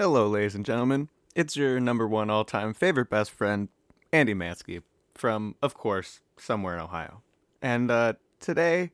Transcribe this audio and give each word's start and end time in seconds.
Hello, 0.00 0.28
ladies 0.28 0.54
and 0.54 0.64
gentlemen. 0.64 1.10
It's 1.34 1.58
your 1.58 1.78
number 1.78 2.08
one 2.08 2.30
all 2.30 2.46
time 2.46 2.72
favorite 2.72 3.10
best 3.10 3.30
friend, 3.30 3.68
Andy 4.10 4.32
Mansky, 4.32 4.82
from, 5.12 5.56
of 5.60 5.74
course, 5.74 6.20
somewhere 6.38 6.74
in 6.74 6.80
Ohio. 6.80 7.20
And 7.60 7.90
uh, 7.90 8.14
today, 8.38 8.92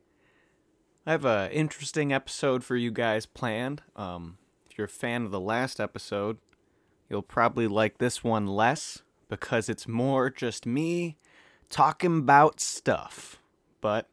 I 1.05 1.11
have 1.11 1.23
an 1.23 1.49
interesting 1.51 2.11
episode 2.11 2.65
for 2.65 2.75
you 2.75 2.91
guys 2.91 3.25
planned. 3.25 3.83
Um, 3.95 4.37
if 4.69 4.77
you're 4.77 4.83
a 4.83 4.89
fan 4.89 5.23
of 5.23 5.31
the 5.31 5.39
last 5.39 5.79
episode, 5.79 6.39
you'll 7.09 7.21
probably 7.21 7.67
like 7.67 7.99
this 7.99 8.21
one 8.21 8.45
less 8.45 9.01
because 9.29 9.69
it's 9.69 9.87
more 9.87 10.29
just 10.29 10.65
me 10.65 11.15
talking 11.69 12.17
about 12.17 12.59
stuff. 12.59 13.37
But 13.79 14.09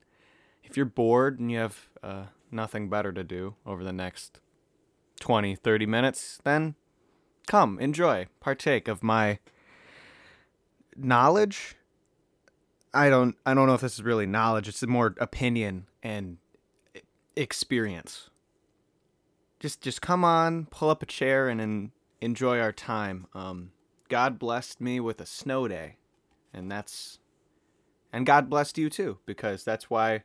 if 0.63 0.77
you're 0.77 0.87
bored 0.87 1.41
and 1.41 1.51
you 1.51 1.59
have 1.59 1.89
uh, 2.05 2.27
nothing 2.53 2.89
better 2.89 3.13
to 3.13 3.25
do 3.25 3.57
over 3.67 3.83
the 3.83 3.93
next 3.93 4.39
20, 5.19 5.57
30 5.57 5.87
minutes, 5.87 6.39
then 6.45 6.77
come, 7.47 7.79
enjoy, 7.79 8.27
partake 8.41 8.89
of 8.89 9.03
my 9.03 9.39
knowledge. 10.97 11.77
I 12.93 13.11
don't 13.11 13.37
I 13.45 13.55
don't 13.55 13.67
know 13.67 13.75
if 13.75 13.81
this 13.81 13.95
is 13.95 14.03
really 14.03 14.27
knowledge, 14.27 14.69
it's 14.69 14.87
more 14.87 15.15
opinion 15.19 15.87
and 16.03 16.39
experience. 17.37 18.31
Just 19.59 19.81
just 19.81 20.01
come 20.01 20.25
on, 20.25 20.67
pull 20.67 20.91
up 20.91 21.03
a 21.03 21.07
chair 21.07 21.49
and, 21.49 21.61
and 21.61 21.91
enjoy 22.21 22.61
our 22.61 22.73
time. 22.73 23.27
Um 23.35 23.73
God 24.09 24.39
blessed 24.39 24.81
me 24.81 25.01
with 25.01 25.21
a 25.21 25.27
snow 25.27 25.67
day. 25.67 25.97
And 26.53 26.71
that's 26.71 27.19
and 28.13 28.25
God 28.25 28.49
blessed 28.49 28.79
you 28.79 28.89
too 28.89 29.19
because 29.27 29.65
that's 29.65 29.91
why 29.91 30.23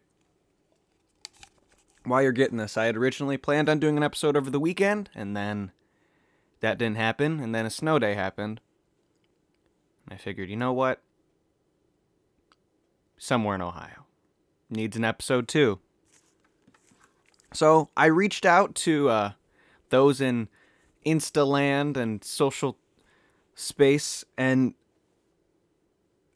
why 2.06 2.22
you're 2.22 2.32
getting 2.32 2.58
this. 2.58 2.78
I 2.78 2.86
had 2.86 2.98
originally 2.98 3.38
planned 3.38 3.70
on 3.70 3.80
doing 3.80 3.98
an 3.98 4.04
episode 4.04 4.36
over 4.36 4.50
the 4.50 4.60
weekend, 4.60 5.10
and 5.16 5.36
then 5.36 5.72
that 6.62 6.78
didn't 6.78 6.98
happen, 6.98 7.40
and 7.40 7.54
then 7.54 7.66
a 7.66 7.70
snow 7.70 8.00
day 8.00 8.14
happened. 8.14 8.62
I 10.10 10.16
figured, 10.16 10.50
you 10.50 10.56
know 10.56 10.74
what? 10.74 11.02
Somewhere 13.18 13.56
in 13.56 13.62
Ohio 13.62 14.06
needs 14.70 14.96
an 14.96 15.04
episode 15.04 15.48
too. 15.48 15.80
So 17.54 17.90
I 17.98 18.06
reached 18.06 18.46
out 18.46 18.76
to 18.76 19.10
uh, 19.10 19.32
those 19.90 20.22
in 20.22 20.48
Instaland 21.06 21.98
and 21.98 22.24
social 22.24 22.78
space, 23.56 24.24
and 24.38 24.74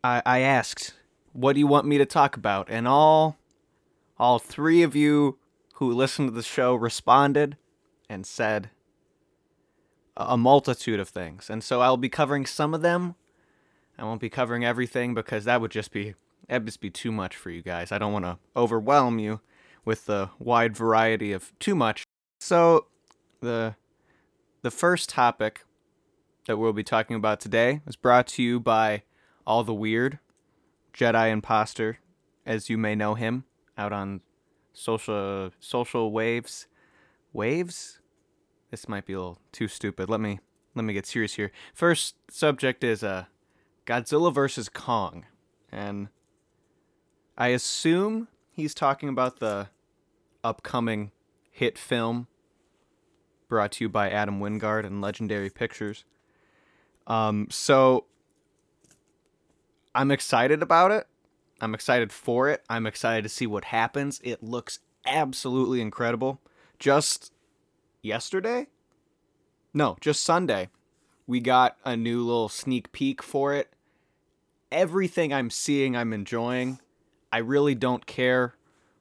I, 0.03 0.21
I 0.25 0.39
asked, 0.39 0.95
"What 1.33 1.53
do 1.53 1.59
you 1.59 1.67
want 1.67 1.85
me 1.85 1.97
to 1.97 2.05
talk 2.05 2.35
about?" 2.35 2.69
And 2.69 2.87
all, 2.87 3.37
all 4.17 4.39
three 4.39 4.83
of 4.83 4.95
you 4.95 5.37
who 5.75 5.91
listened 5.91 6.29
to 6.29 6.33
the 6.33 6.43
show 6.43 6.75
responded 6.75 7.57
and 8.09 8.25
said 8.25 8.69
a 10.15 10.37
multitude 10.37 10.99
of 10.99 11.09
things. 11.09 11.49
And 11.49 11.63
so 11.63 11.81
I'll 11.81 11.97
be 11.97 12.09
covering 12.09 12.45
some 12.45 12.73
of 12.73 12.81
them. 12.81 13.15
I 13.97 14.03
won't 14.03 14.21
be 14.21 14.29
covering 14.29 14.65
everything 14.65 15.13
because 15.13 15.45
that 15.45 15.61
would 15.61 15.71
just 15.71 15.91
be 15.91 16.15
that'd 16.47 16.65
just 16.65 16.81
be 16.81 16.89
too 16.89 17.11
much 17.11 17.35
for 17.35 17.49
you 17.49 17.61
guys. 17.61 17.91
I 17.91 17.97
don't 17.97 18.13
want 18.13 18.25
to 18.25 18.37
overwhelm 18.55 19.19
you 19.19 19.41
with 19.85 20.05
the 20.05 20.29
wide 20.39 20.75
variety 20.75 21.31
of 21.31 21.57
too 21.59 21.75
much. 21.75 22.03
So 22.39 22.87
the 23.41 23.75
the 24.61 24.71
first 24.71 25.09
topic 25.09 25.65
that 26.47 26.57
we'll 26.57 26.73
be 26.73 26.83
talking 26.83 27.15
about 27.15 27.39
today 27.39 27.81
is 27.85 27.95
brought 27.95 28.27
to 28.27 28.43
you 28.43 28.59
by 28.59 29.03
All 29.45 29.63
the 29.63 29.73
Weird, 29.73 30.19
Jedi 30.93 31.31
Imposter, 31.31 31.99
as 32.45 32.69
you 32.69 32.77
may 32.77 32.95
know 32.95 33.15
him, 33.15 33.45
out 33.77 33.93
on 33.93 34.21
social 34.73 35.51
social 35.59 36.11
waves. 36.11 36.67
Waves? 37.31 37.99
This 38.73 38.89
might 38.89 39.05
be 39.05 39.13
a 39.13 39.19
little 39.19 39.37
too 39.51 39.67
stupid. 39.67 40.09
Let 40.09 40.19
me 40.19 40.39
let 40.73 40.83
me 40.83 40.93
get 40.93 41.05
serious 41.05 41.35
here. 41.35 41.51
First 41.75 42.15
subject 42.31 42.83
is 42.83 43.03
uh 43.03 43.25
Godzilla 43.85 44.33
versus 44.33 44.67
Kong. 44.67 45.27
And 45.71 46.07
I 47.37 47.49
assume 47.49 48.29
he's 48.49 48.73
talking 48.73 49.09
about 49.09 49.39
the 49.39 49.67
upcoming 50.43 51.11
hit 51.51 51.77
film 51.77 52.25
brought 53.47 53.73
to 53.73 53.83
you 53.83 53.89
by 53.89 54.09
Adam 54.09 54.39
Wingard 54.39 54.87
and 54.87 55.01
Legendary 55.01 55.51
Pictures. 55.51 56.03
Um, 57.05 57.49
so 57.51 58.05
I'm 59.93 60.09
excited 60.09 60.63
about 60.63 60.89
it. 60.89 61.05
I'm 61.61 61.75
excited 61.75 62.11
for 62.11 62.49
it. 62.49 62.63
I'm 62.71 62.87
excited 62.87 63.21
to 63.21 63.29
see 63.29 63.45
what 63.45 63.65
happens. 63.65 64.19
It 64.23 64.41
looks 64.41 64.79
absolutely 65.05 65.79
incredible. 65.79 66.41
Just 66.79 67.32
yesterday? 68.03 68.67
No, 69.73 69.97
just 70.01 70.23
Sunday. 70.23 70.69
We 71.25 71.39
got 71.39 71.77
a 71.83 71.97
new 71.97 72.21
little 72.23 72.49
sneak 72.49 72.91
peek 72.91 73.23
for 73.23 73.53
it. 73.53 73.73
Everything 74.71 75.33
I'm 75.33 75.49
seeing, 75.49 75.95
I'm 75.95 76.13
enjoying. 76.13 76.79
I 77.31 77.37
really 77.37 77.73
don't 77.73 78.05
care 78.05 78.55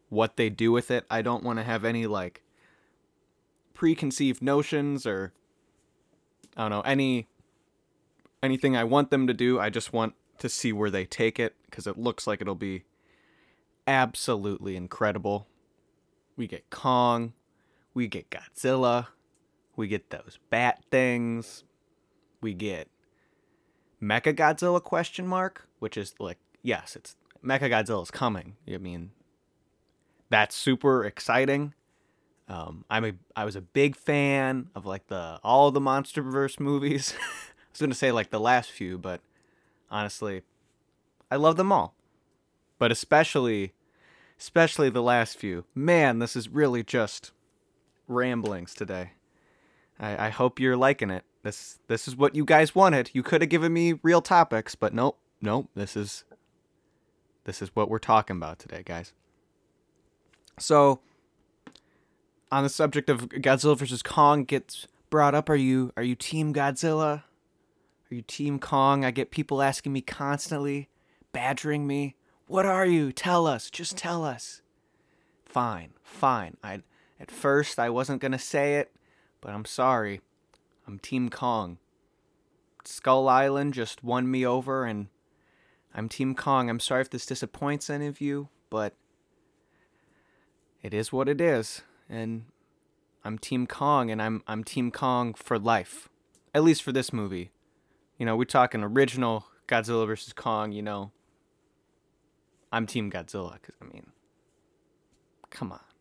what 0.08 0.36
they 0.36 0.48
do 0.48 0.72
with 0.72 0.90
it. 0.90 1.04
I 1.10 1.20
don't 1.20 1.42
want 1.42 1.58
to 1.58 1.64
have 1.64 1.84
any 1.84 2.06
like 2.06 2.42
preconceived 3.74 4.40
notions 4.40 5.06
or 5.06 5.32
I 6.56 6.62
don't 6.62 6.70
know, 6.70 6.80
any 6.82 7.26
anything 8.42 8.76
I 8.76 8.84
want 8.84 9.10
them 9.10 9.26
to 9.26 9.34
do. 9.34 9.58
I 9.58 9.70
just 9.70 9.92
want 9.92 10.14
to 10.38 10.48
see 10.48 10.72
where 10.72 10.90
they 10.90 11.04
take 11.04 11.38
it 11.38 11.54
because 11.66 11.86
it 11.86 11.98
looks 11.98 12.26
like 12.26 12.40
it'll 12.40 12.54
be 12.54 12.84
absolutely 13.86 14.76
incredible. 14.76 15.46
We 16.36 16.46
get 16.46 16.70
Kong, 16.70 17.32
we 17.94 18.06
get 18.08 18.30
Godzilla, 18.30 19.08
we 19.76 19.88
get 19.88 20.10
those 20.10 20.38
bat 20.50 20.82
things, 20.90 21.64
we 22.40 22.54
get 22.54 22.88
Mecha 24.02 24.34
Godzilla 24.34 24.82
question 24.82 25.26
mark, 25.26 25.68
which 25.78 25.96
is 25.96 26.14
like 26.18 26.38
yes, 26.62 26.96
it's 26.96 27.16
Mecha 27.44 27.70
Godzilla's 27.70 28.10
coming. 28.10 28.56
I 28.72 28.78
mean, 28.78 29.10
that's 30.30 30.54
super 30.54 31.04
exciting. 31.04 31.74
Um, 32.48 32.84
I'm 32.90 33.04
a 33.04 33.12
I 33.36 33.44
was 33.44 33.56
a 33.56 33.60
big 33.60 33.96
fan 33.96 34.68
of 34.74 34.84
like 34.86 35.06
the 35.06 35.40
all 35.42 35.70
the 35.70 35.80
MonsterVerse 35.80 36.60
movies. 36.60 37.14
I 37.20 37.64
was 37.72 37.80
gonna 37.80 37.94
say 37.94 38.12
like 38.12 38.30
the 38.30 38.40
last 38.40 38.70
few, 38.70 38.98
but 38.98 39.20
honestly, 39.90 40.42
I 41.30 41.36
love 41.36 41.56
them 41.56 41.72
all. 41.72 41.94
But 42.78 42.90
especially 42.90 43.72
especially 44.38 44.90
the 44.90 45.02
last 45.02 45.38
few. 45.38 45.64
Man, 45.72 46.18
this 46.18 46.34
is 46.34 46.48
really 46.48 46.82
just 46.82 47.30
ramblings 48.12 48.74
today. 48.74 49.12
I, 49.98 50.26
I 50.26 50.30
hope 50.30 50.60
you're 50.60 50.76
liking 50.76 51.10
it. 51.10 51.24
This 51.42 51.78
this 51.88 52.06
is 52.06 52.16
what 52.16 52.34
you 52.34 52.44
guys 52.44 52.74
wanted. 52.74 53.10
You 53.12 53.22
could 53.22 53.42
have 53.42 53.50
given 53.50 53.72
me 53.72 53.94
real 54.02 54.22
topics, 54.22 54.74
but 54.74 54.94
nope, 54.94 55.18
nope. 55.40 55.68
This 55.74 55.96
is 55.96 56.24
this 57.44 57.60
is 57.60 57.74
what 57.74 57.88
we're 57.88 57.98
talking 57.98 58.36
about 58.36 58.58
today, 58.58 58.82
guys. 58.84 59.12
So, 60.58 61.00
on 62.50 62.62
the 62.62 62.68
subject 62.68 63.10
of 63.10 63.28
Godzilla 63.28 63.76
versus 63.76 64.02
Kong 64.02 64.44
gets 64.44 64.86
brought 65.10 65.34
up, 65.34 65.48
are 65.48 65.56
you 65.56 65.92
are 65.96 66.02
you 66.02 66.14
team 66.14 66.54
Godzilla? 66.54 67.24
Are 68.10 68.14
you 68.14 68.22
team 68.22 68.58
Kong? 68.58 69.04
I 69.04 69.10
get 69.10 69.30
people 69.30 69.62
asking 69.62 69.92
me 69.92 70.00
constantly, 70.00 70.90
badgering 71.32 71.86
me. 71.86 72.14
What 72.46 72.66
are 72.66 72.86
you? 72.86 73.10
Tell 73.10 73.46
us. 73.46 73.70
Just 73.70 73.96
tell 73.96 74.24
us. 74.24 74.60
Fine, 75.44 75.94
fine. 76.02 76.56
I 76.62 76.82
at 77.22 77.30
first 77.30 77.78
I 77.78 77.88
wasn't 77.88 78.20
gonna 78.20 78.38
say 78.38 78.74
it, 78.76 78.92
but 79.40 79.52
I'm 79.52 79.64
sorry. 79.64 80.20
I'm 80.88 80.98
Team 80.98 81.30
Kong. 81.30 81.78
Skull 82.84 83.28
Island 83.28 83.74
just 83.74 84.02
won 84.02 84.28
me 84.28 84.44
over, 84.44 84.84
and 84.84 85.06
I'm 85.94 86.08
Team 86.08 86.34
Kong. 86.34 86.68
I'm 86.68 86.80
sorry 86.80 87.00
if 87.02 87.10
this 87.10 87.24
disappoints 87.24 87.88
any 87.88 88.08
of 88.08 88.20
you, 88.20 88.48
but 88.70 88.94
it 90.82 90.92
is 90.92 91.12
what 91.12 91.28
it 91.28 91.40
is, 91.40 91.82
and 92.10 92.46
I'm 93.24 93.38
Team 93.38 93.68
Kong, 93.68 94.10
and 94.10 94.20
I'm 94.20 94.42
I'm 94.48 94.64
Team 94.64 94.90
Kong 94.90 95.32
for 95.32 95.60
life. 95.60 96.08
At 96.52 96.64
least 96.64 96.82
for 96.82 96.90
this 96.90 97.12
movie. 97.12 97.52
You 98.18 98.26
know, 98.26 98.36
we're 98.36 98.44
talking 98.44 98.82
original 98.82 99.46
Godzilla 99.68 100.08
versus 100.08 100.32
Kong. 100.32 100.72
You 100.72 100.82
know, 100.82 101.12
I'm 102.72 102.84
Team 102.84 103.12
Godzilla 103.12 103.54
because 103.54 103.76
I 103.80 103.84
mean, 103.84 104.10
come 105.50 105.70
on. 105.70 105.91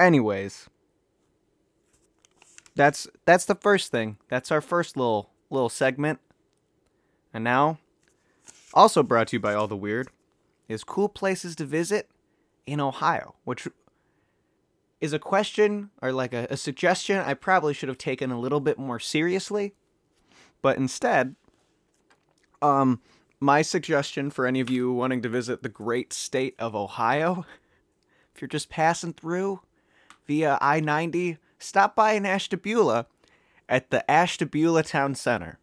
Anyways, 0.00 0.70
that's 2.74 3.06
that's 3.26 3.44
the 3.44 3.54
first 3.54 3.92
thing. 3.92 4.16
That's 4.30 4.50
our 4.50 4.62
first 4.62 4.96
little 4.96 5.28
little 5.50 5.68
segment. 5.68 6.20
And 7.34 7.44
now, 7.44 7.78
also 8.72 9.02
brought 9.02 9.28
to 9.28 9.36
you 9.36 9.40
by 9.40 9.52
All 9.52 9.68
the 9.68 9.76
Weird, 9.76 10.08
is 10.68 10.84
cool 10.84 11.10
places 11.10 11.54
to 11.56 11.66
visit 11.66 12.08
in 12.66 12.80
Ohio, 12.80 13.34
which 13.44 13.68
is 15.02 15.12
a 15.12 15.18
question 15.18 15.90
or 16.00 16.12
like 16.12 16.32
a, 16.32 16.46
a 16.48 16.56
suggestion 16.56 17.18
I 17.18 17.34
probably 17.34 17.74
should 17.74 17.90
have 17.90 17.98
taken 17.98 18.30
a 18.30 18.40
little 18.40 18.60
bit 18.60 18.78
more 18.78 18.98
seriously. 18.98 19.74
But 20.62 20.78
instead, 20.78 21.36
um, 22.62 23.02
my 23.38 23.60
suggestion 23.60 24.30
for 24.30 24.46
any 24.46 24.60
of 24.60 24.70
you 24.70 24.94
wanting 24.94 25.20
to 25.22 25.28
visit 25.28 25.62
the 25.62 25.68
great 25.68 26.14
state 26.14 26.54
of 26.58 26.74
Ohio, 26.74 27.44
if 28.34 28.40
you're 28.40 28.48
just 28.48 28.70
passing 28.70 29.12
through 29.12 29.60
via 30.30 30.56
I 30.60 30.78
90, 30.78 31.38
stop 31.58 31.96
by 31.96 32.12
in 32.12 32.24
Ashtabula 32.24 33.06
at 33.68 33.90
the 33.90 34.08
Ashtabula 34.08 34.84
Town 34.84 35.16
Center, 35.16 35.58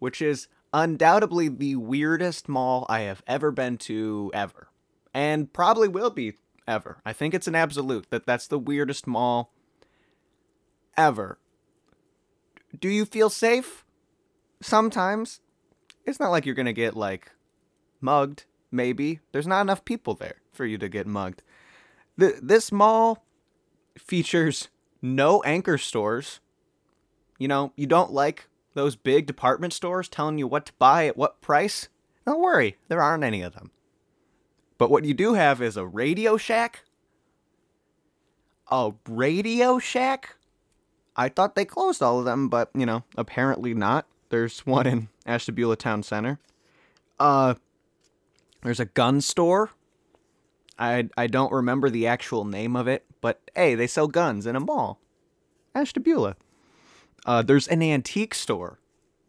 which 0.00 0.20
is 0.20 0.48
undoubtedly 0.72 1.46
the 1.46 1.76
weirdest 1.76 2.48
mall 2.48 2.86
I 2.88 3.02
have 3.02 3.22
ever 3.28 3.52
been 3.52 3.78
to 3.78 4.32
ever, 4.34 4.66
and 5.14 5.52
probably 5.52 5.86
will 5.86 6.10
be 6.10 6.32
ever. 6.66 6.98
I 7.06 7.12
think 7.12 7.34
it's 7.34 7.46
an 7.46 7.54
absolute 7.54 8.10
that 8.10 8.26
that's 8.26 8.48
the 8.48 8.58
weirdest 8.58 9.06
mall 9.06 9.52
ever. 10.96 11.38
Do 12.76 12.88
you 12.88 13.04
feel 13.04 13.30
safe? 13.30 13.84
Sometimes. 14.60 15.40
It's 16.04 16.18
not 16.18 16.32
like 16.32 16.46
you're 16.46 16.56
going 16.56 16.66
to 16.66 16.72
get 16.72 16.96
like 16.96 17.30
mugged, 18.00 18.46
maybe. 18.72 19.20
There's 19.30 19.46
not 19.46 19.60
enough 19.60 19.84
people 19.84 20.14
there 20.14 20.40
for 20.52 20.66
you 20.66 20.78
to 20.78 20.88
get 20.88 21.06
mugged. 21.06 21.44
The, 22.18 22.40
this 22.42 22.72
mall 22.72 23.24
features 23.98 24.68
no 25.02 25.42
anchor 25.42 25.78
stores. 25.78 26.40
You 27.38 27.48
know, 27.48 27.72
you 27.76 27.86
don't 27.86 28.12
like 28.12 28.46
those 28.74 28.96
big 28.96 29.26
department 29.26 29.72
stores 29.72 30.08
telling 30.08 30.38
you 30.38 30.46
what 30.46 30.66
to 30.66 30.72
buy 30.78 31.06
at 31.06 31.16
what 31.16 31.40
price? 31.40 31.88
Don't 32.26 32.40
worry, 32.40 32.76
there 32.88 33.02
aren't 33.02 33.24
any 33.24 33.42
of 33.42 33.54
them. 33.54 33.70
But 34.78 34.90
what 34.90 35.04
you 35.04 35.14
do 35.14 35.34
have 35.34 35.62
is 35.62 35.76
a 35.76 35.86
Radio 35.86 36.36
Shack. 36.36 36.84
A 38.70 38.92
Radio 39.08 39.78
Shack? 39.78 40.36
I 41.16 41.28
thought 41.28 41.54
they 41.54 41.64
closed 41.64 42.02
all 42.02 42.18
of 42.18 42.24
them, 42.24 42.48
but, 42.48 42.70
you 42.74 42.86
know, 42.86 43.04
apparently 43.16 43.74
not. 43.74 44.06
There's 44.30 44.60
one 44.66 44.86
in 44.86 45.08
Ashtabula 45.26 45.76
Town 45.76 46.02
Center. 46.02 46.40
Uh, 47.20 47.54
there's 48.62 48.80
a 48.80 48.86
gun 48.86 49.20
store. 49.20 49.70
I 50.78 51.08
I 51.16 51.26
don't 51.26 51.52
remember 51.52 51.90
the 51.90 52.06
actual 52.06 52.44
name 52.44 52.76
of 52.76 52.88
it, 52.88 53.04
but 53.20 53.40
hey, 53.54 53.74
they 53.74 53.86
sell 53.86 54.08
guns 54.08 54.46
in 54.46 54.56
a 54.56 54.60
mall. 54.60 55.00
Ashtabula. 55.74 56.36
Uh, 57.26 57.42
there's 57.42 57.68
an 57.68 57.82
antique 57.82 58.34
store 58.34 58.78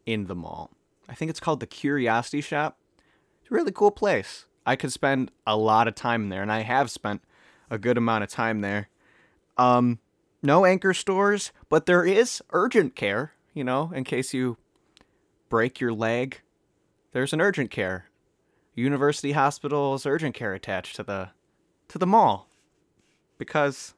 in 0.05 0.25
the 0.25 0.35
mall. 0.35 0.71
I 1.07 1.15
think 1.15 1.29
it's 1.29 1.39
called 1.39 1.59
the 1.59 1.67
Curiosity 1.67 2.41
Shop. 2.41 2.77
It's 3.41 3.51
a 3.51 3.53
really 3.53 3.71
cool 3.71 3.91
place. 3.91 4.45
I 4.65 4.75
could 4.75 4.91
spend 4.91 5.31
a 5.45 5.55
lot 5.55 5.87
of 5.87 5.95
time 5.95 6.29
there, 6.29 6.41
and 6.41 6.51
I 6.51 6.61
have 6.61 6.89
spent 6.89 7.21
a 7.69 7.77
good 7.77 7.97
amount 7.97 8.23
of 8.23 8.29
time 8.29 8.61
there. 8.61 8.89
Um, 9.57 9.99
no 10.41 10.65
anchor 10.65 10.93
stores, 10.93 11.51
but 11.69 11.85
there 11.85 12.03
is 12.03 12.41
urgent 12.51 12.95
care, 12.95 13.33
you 13.53 13.63
know, 13.63 13.91
in 13.93 14.03
case 14.03 14.33
you 14.33 14.57
break 15.49 15.79
your 15.79 15.93
leg. 15.93 16.41
There's 17.13 17.33
an 17.33 17.41
urgent 17.41 17.71
care. 17.71 18.05
University 18.73 19.31
Hospital's 19.31 20.05
urgent 20.05 20.35
care 20.35 20.53
attached 20.53 20.95
to 20.97 21.03
the 21.03 21.29
to 21.89 21.97
the 21.97 22.07
mall. 22.07 22.47
Because 23.37 23.93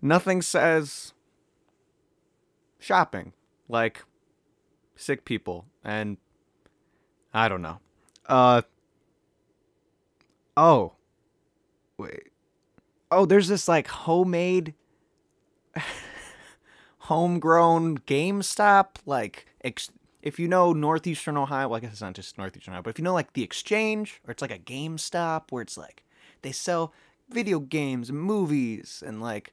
nothing 0.00 0.42
says 0.42 1.12
shopping 2.78 3.32
like 3.68 4.04
sick 4.96 5.24
people 5.24 5.66
and 5.82 6.16
I 7.32 7.48
don't 7.48 7.62
know. 7.62 7.80
Uh 8.26 8.62
Oh. 10.56 10.92
Wait. 11.98 12.28
Oh, 13.10 13.26
there's 13.26 13.48
this 13.48 13.68
like 13.68 13.88
homemade 13.88 14.74
homegrown 16.98 17.98
GameStop 17.98 18.96
like 19.06 19.46
ex- 19.62 19.90
if 20.22 20.38
you 20.38 20.48
know 20.48 20.72
northeastern 20.72 21.36
Ohio, 21.36 21.68
well, 21.68 21.76
I 21.76 21.80
guess 21.80 21.92
it's 21.92 22.00
not 22.00 22.14
just 22.14 22.38
northeastern 22.38 22.72
Ohio, 22.72 22.82
but 22.82 22.90
if 22.90 22.98
you 22.98 23.04
know 23.04 23.12
like 23.12 23.32
the 23.34 23.42
Exchange 23.42 24.20
or 24.26 24.32
it's 24.32 24.42
like 24.42 24.50
a 24.50 24.58
GameStop 24.58 25.44
where 25.50 25.62
it's 25.62 25.76
like 25.76 26.04
they 26.44 26.52
sell 26.52 26.92
video 27.28 27.58
games, 27.58 28.12
movies, 28.12 29.02
and 29.04 29.20
like 29.20 29.52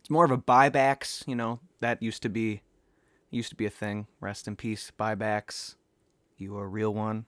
it's 0.00 0.08
more 0.08 0.24
of 0.24 0.30
a 0.30 0.38
buybacks. 0.38 1.26
You 1.28 1.36
know 1.36 1.60
that 1.80 2.02
used 2.02 2.22
to 2.22 2.30
be 2.30 2.62
used 3.30 3.50
to 3.50 3.56
be 3.56 3.66
a 3.66 3.70
thing. 3.70 4.06
Rest 4.20 4.48
in 4.48 4.56
peace, 4.56 4.90
buybacks. 4.98 5.76
You 6.38 6.56
are 6.56 6.64
a 6.64 6.68
real 6.68 6.94
one. 6.94 7.26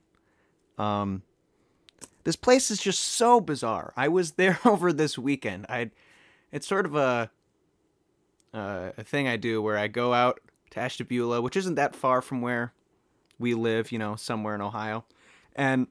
Um, 0.78 1.22
this 2.24 2.36
place 2.36 2.70
is 2.70 2.80
just 2.80 3.02
so 3.02 3.40
bizarre. 3.40 3.92
I 3.96 4.08
was 4.08 4.32
there 4.42 4.58
over 4.64 4.92
this 4.92 5.18
weekend. 5.18 5.66
I, 5.68 5.90
it's 6.50 6.66
sort 6.66 6.86
of 6.86 6.94
a, 6.96 7.30
uh, 8.52 8.90
a 8.96 9.04
thing 9.04 9.28
I 9.28 9.36
do 9.36 9.62
where 9.62 9.78
I 9.78 9.88
go 9.88 10.12
out 10.12 10.40
to 10.70 10.80
Ashtabula, 10.80 11.40
which 11.40 11.56
isn't 11.56 11.74
that 11.76 11.94
far 11.94 12.22
from 12.22 12.40
where 12.40 12.72
we 13.38 13.54
live, 13.54 13.92
you 13.92 13.98
know, 13.98 14.16
somewhere 14.16 14.54
in 14.54 14.60
Ohio, 14.60 15.04
and 15.54 15.86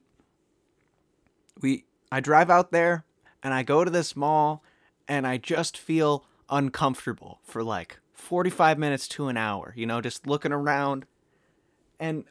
we, 1.60 1.84
I 2.12 2.20
drive 2.20 2.50
out 2.50 2.72
there 2.72 3.04
and 3.42 3.54
I 3.54 3.62
go 3.62 3.84
to 3.84 3.90
this 3.90 4.14
mall, 4.14 4.62
and 5.08 5.26
I 5.26 5.38
just 5.38 5.76
feel 5.76 6.24
uncomfortable 6.48 7.40
for 7.42 7.64
like 7.64 7.98
45 8.12 8.78
minutes 8.78 9.08
to 9.08 9.26
an 9.26 9.36
hour, 9.36 9.72
you 9.76 9.86
know, 9.86 10.00
just 10.00 10.26
looking 10.26 10.52
around, 10.52 11.06
and 11.98 12.24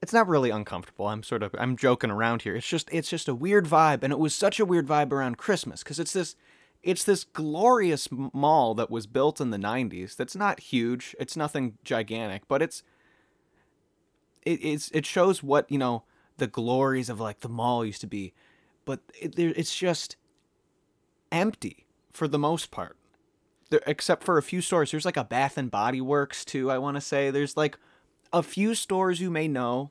it's 0.00 0.12
not 0.12 0.28
really 0.28 0.50
uncomfortable. 0.50 1.08
I'm 1.08 1.22
sort 1.24 1.42
of 1.42 1.54
I'm 1.58 1.76
joking 1.76 2.10
around 2.10 2.42
here. 2.42 2.54
It's 2.54 2.66
just 2.66 2.88
it's 2.92 3.10
just 3.10 3.28
a 3.28 3.34
weird 3.34 3.66
vibe 3.66 4.02
and 4.02 4.12
it 4.12 4.18
was 4.18 4.34
such 4.34 4.58
a 4.58 4.64
weird 4.64 4.86
vibe 4.86 5.12
around 5.12 5.38
Christmas 5.38 5.84
cuz 5.84 5.98
it's 5.98 6.12
this 6.12 6.36
it's 6.82 7.04
this 7.04 7.24
glorious 7.24 8.08
mall 8.10 8.74
that 8.74 8.90
was 8.90 9.06
built 9.06 9.40
in 9.40 9.50
the 9.50 9.58
90s 9.58 10.16
that's 10.16 10.34
not 10.34 10.60
huge. 10.60 11.14
It's 11.20 11.36
nothing 11.36 11.78
gigantic, 11.84 12.48
but 12.48 12.62
it's 12.62 12.82
it 14.42 14.64
it's 14.64 14.90
it 14.92 15.06
shows 15.06 15.42
what, 15.42 15.70
you 15.70 15.78
know, 15.78 16.04
the 16.38 16.48
glories 16.48 17.08
of 17.08 17.20
like 17.20 17.40
the 17.40 17.48
mall 17.48 17.84
used 17.84 18.00
to 18.00 18.06
be. 18.08 18.32
But 18.84 19.00
it, 19.20 19.38
it's 19.38 19.74
just 19.74 20.16
empty 21.30 21.86
for 22.12 22.28
the 22.28 22.38
most 22.38 22.70
part. 22.70 22.96
There, 23.70 23.80
except 23.86 24.22
for 24.22 24.38
a 24.38 24.42
few 24.42 24.60
stores. 24.60 24.90
There's 24.90 25.04
like 25.04 25.16
a 25.16 25.24
Bath 25.24 25.56
and 25.56 25.70
Body 25.70 26.00
Works 26.00 26.44
too, 26.44 26.70
I 26.70 26.78
want 26.78 26.96
to 26.96 27.00
say. 27.00 27.30
There's 27.30 27.56
like 27.56 27.78
a 28.32 28.42
few 28.42 28.74
stores 28.74 29.20
you 29.20 29.30
may 29.30 29.48
know, 29.48 29.90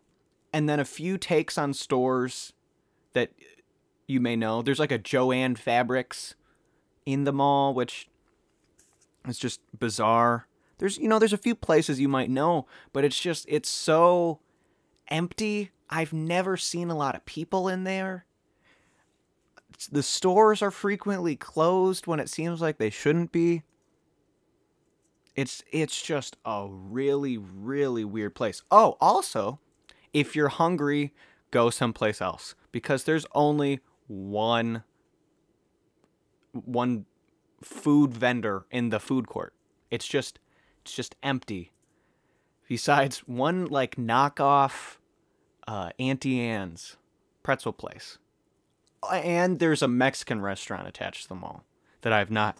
and 0.54 0.70
then 0.70 0.80
a 0.80 0.86
few 0.86 1.18
takes 1.18 1.58
on 1.58 1.74
stores 1.74 2.54
that 3.14 3.32
you 4.08 4.20
may 4.20 4.36
know. 4.36 4.62
There's 4.62 4.80
like 4.80 4.92
a 4.92 5.00
Joann 5.00 5.58
Fabrics 5.58 6.36
in 7.06 7.24
the 7.24 7.34
mall, 7.34 7.74
which 7.74 8.08
is 9.28 9.40
just 9.40 9.62
bizarre. 9.78 10.48
There's 10.78 10.98
you 10.98 11.08
know 11.08 11.20
there's 11.20 11.34
a 11.34 11.38
few 11.38 11.56
places 11.56 12.00
you 12.00 12.08
might 12.08 12.30
know, 12.30 12.66
but 12.94 13.04
it's 13.04 13.20
just 13.20 13.46
it's 13.48 13.70
so 13.70 14.40
empty. 15.08 15.72
I've 15.90 16.14
never 16.14 16.58
seen 16.58 16.90
a 16.90 16.96
lot 16.96 17.16
of 17.16 17.26
people 17.26 17.68
in 17.68 17.84
there. 17.84 18.26
The 19.88 20.04
stores 20.04 20.62
are 20.62 20.72
frequently 20.72 21.36
closed 21.36 22.08
when 22.08 22.20
it 22.20 22.30
seems 22.30 22.62
like 22.62 22.78
they 22.78 22.90
shouldn't 22.90 23.32
be. 23.32 23.64
It's 25.36 25.64
it's 25.72 26.02
just 26.02 26.38
a 26.46 26.68
really 26.70 27.38
really 27.38 28.04
weird 28.04 28.36
place. 28.36 28.62
Oh, 28.70 28.98
also, 29.00 29.60
if 30.14 30.36
you're 30.36 30.50
hungry, 30.50 31.14
go 31.52 31.70
someplace 31.70 32.22
else 32.22 32.56
because 32.72 33.06
there's 33.06 33.26
only 33.34 33.80
one 34.08 34.84
one 36.52 37.06
food 37.62 38.14
vendor 38.14 38.66
in 38.72 38.90
the 38.90 39.00
food 39.00 39.28
court. 39.28 39.54
It's 39.90 40.08
just 40.08 40.40
it's 40.82 40.94
just 40.94 41.16
empty. 41.24 41.72
Besides 42.68 43.20
one 43.20 43.66
like 43.66 43.96
knockoff 43.96 44.98
uh, 45.68 45.92
Auntie 46.00 46.40
Anne's 46.40 46.98
pretzel 47.44 47.74
place, 47.74 48.18
and 49.10 49.60
there's 49.60 49.82
a 49.82 49.88
Mexican 49.88 50.42
restaurant 50.42 50.88
attached 50.88 51.24
to 51.24 51.30
the 51.30 51.36
mall 51.36 51.64
that 52.02 52.14
I've 52.14 52.32
not 52.32 52.58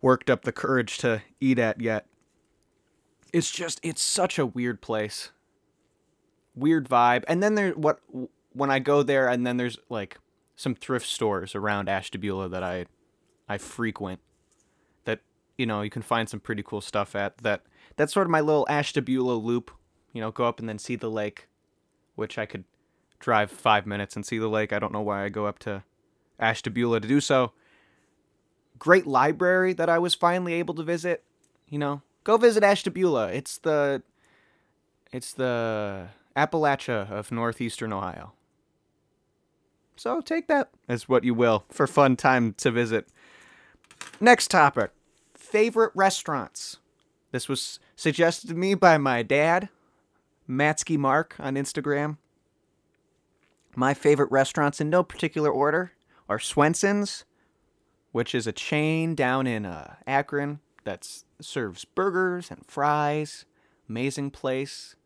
worked 0.00 0.30
up 0.30 0.42
the 0.42 0.52
courage 0.52 0.98
to 0.98 1.22
eat 1.40 1.58
at 1.58 1.80
yet. 1.80 2.06
It's 3.32 3.50
just 3.50 3.80
it's 3.82 4.02
such 4.02 4.38
a 4.38 4.46
weird 4.46 4.80
place. 4.80 5.30
Weird 6.54 6.88
vibe. 6.88 7.24
And 7.28 7.42
then 7.42 7.54
there 7.54 7.72
what 7.72 8.00
when 8.52 8.70
I 8.70 8.78
go 8.78 9.02
there 9.02 9.28
and 9.28 9.46
then 9.46 9.56
there's 9.56 9.78
like 9.88 10.18
some 10.56 10.74
thrift 10.74 11.06
stores 11.06 11.54
around 11.54 11.88
Ashtabula 11.88 12.48
that 12.48 12.62
I 12.62 12.86
I 13.48 13.58
frequent 13.58 14.20
that 15.04 15.20
you 15.56 15.66
know, 15.66 15.82
you 15.82 15.90
can 15.90 16.02
find 16.02 16.28
some 16.28 16.40
pretty 16.40 16.62
cool 16.62 16.80
stuff 16.80 17.14
at 17.14 17.38
that 17.38 17.62
that's 17.96 18.12
sort 18.12 18.26
of 18.26 18.30
my 18.30 18.40
little 18.40 18.66
Ashtabula 18.68 19.34
loop. 19.34 19.70
You 20.12 20.20
know, 20.20 20.32
go 20.32 20.44
up 20.44 20.58
and 20.58 20.68
then 20.68 20.78
see 20.78 20.96
the 20.96 21.10
lake, 21.10 21.46
which 22.16 22.36
I 22.36 22.46
could 22.46 22.64
drive 23.20 23.50
5 23.50 23.86
minutes 23.86 24.16
and 24.16 24.26
see 24.26 24.38
the 24.38 24.48
lake. 24.48 24.72
I 24.72 24.78
don't 24.78 24.92
know 24.92 25.00
why 25.00 25.24
I 25.24 25.28
go 25.28 25.46
up 25.46 25.58
to 25.60 25.84
Ashtabula 26.38 27.00
to 27.00 27.06
do 27.06 27.20
so 27.20 27.52
great 28.78 29.06
library 29.06 29.72
that 29.74 29.88
I 29.88 29.98
was 29.98 30.14
finally 30.14 30.54
able 30.54 30.74
to 30.74 30.82
visit. 30.82 31.22
You 31.68 31.78
know, 31.78 32.02
go 32.24 32.36
visit 32.36 32.64
Ashtabula. 32.64 33.28
It's 33.28 33.58
the 33.58 34.02
it's 35.12 35.32
the 35.32 36.08
Appalachia 36.36 37.10
of 37.10 37.30
northeastern 37.30 37.92
Ohio. 37.92 38.32
So 39.96 40.20
take 40.20 40.48
that 40.48 40.70
as 40.88 41.08
what 41.08 41.24
you 41.24 41.34
will 41.34 41.64
for 41.70 41.86
fun 41.86 42.16
time 42.16 42.54
to 42.54 42.70
visit. 42.70 43.06
Next 44.18 44.50
topic. 44.50 44.90
Favorite 45.34 45.92
restaurants. 45.94 46.78
This 47.32 47.48
was 47.48 47.78
suggested 47.96 48.48
to 48.48 48.54
me 48.54 48.74
by 48.74 48.98
my 48.98 49.22
dad, 49.22 49.68
Matsky 50.48 50.96
Mark 50.96 51.36
on 51.38 51.54
Instagram. 51.54 52.16
My 53.76 53.94
favorite 53.94 54.30
restaurants 54.30 54.80
in 54.80 54.90
no 54.90 55.02
particular 55.02 55.50
order 55.50 55.92
are 56.28 56.38
Swenson's, 56.38 57.24
which 58.12 58.34
is 58.34 58.46
a 58.46 58.52
chain 58.52 59.14
down 59.14 59.46
in 59.46 59.64
uh, 59.64 59.94
Akron, 60.06 60.60
that 60.84 61.06
serves 61.40 61.84
burgers 61.84 62.50
and 62.50 62.64
fries. 62.66 63.44
Amazing 63.88 64.30
place. 64.30 64.96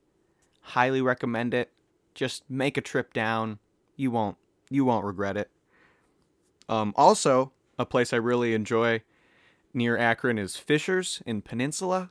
Highly 0.60 1.02
recommend 1.02 1.52
it. 1.52 1.72
Just 2.14 2.48
make 2.48 2.76
a 2.76 2.82
trip 2.82 3.12
down. 3.12 3.58
You 3.96 4.10
won't 4.10 4.36
you 4.70 4.84
won't 4.84 5.04
regret 5.04 5.36
it. 5.36 5.50
Um, 6.68 6.94
also, 6.96 7.52
a 7.78 7.84
place 7.84 8.12
I 8.12 8.16
really 8.16 8.54
enjoy 8.54 9.02
near 9.74 9.96
Akron 9.96 10.38
is 10.38 10.56
Fishers 10.56 11.22
in 11.26 11.42
Peninsula. 11.42 12.10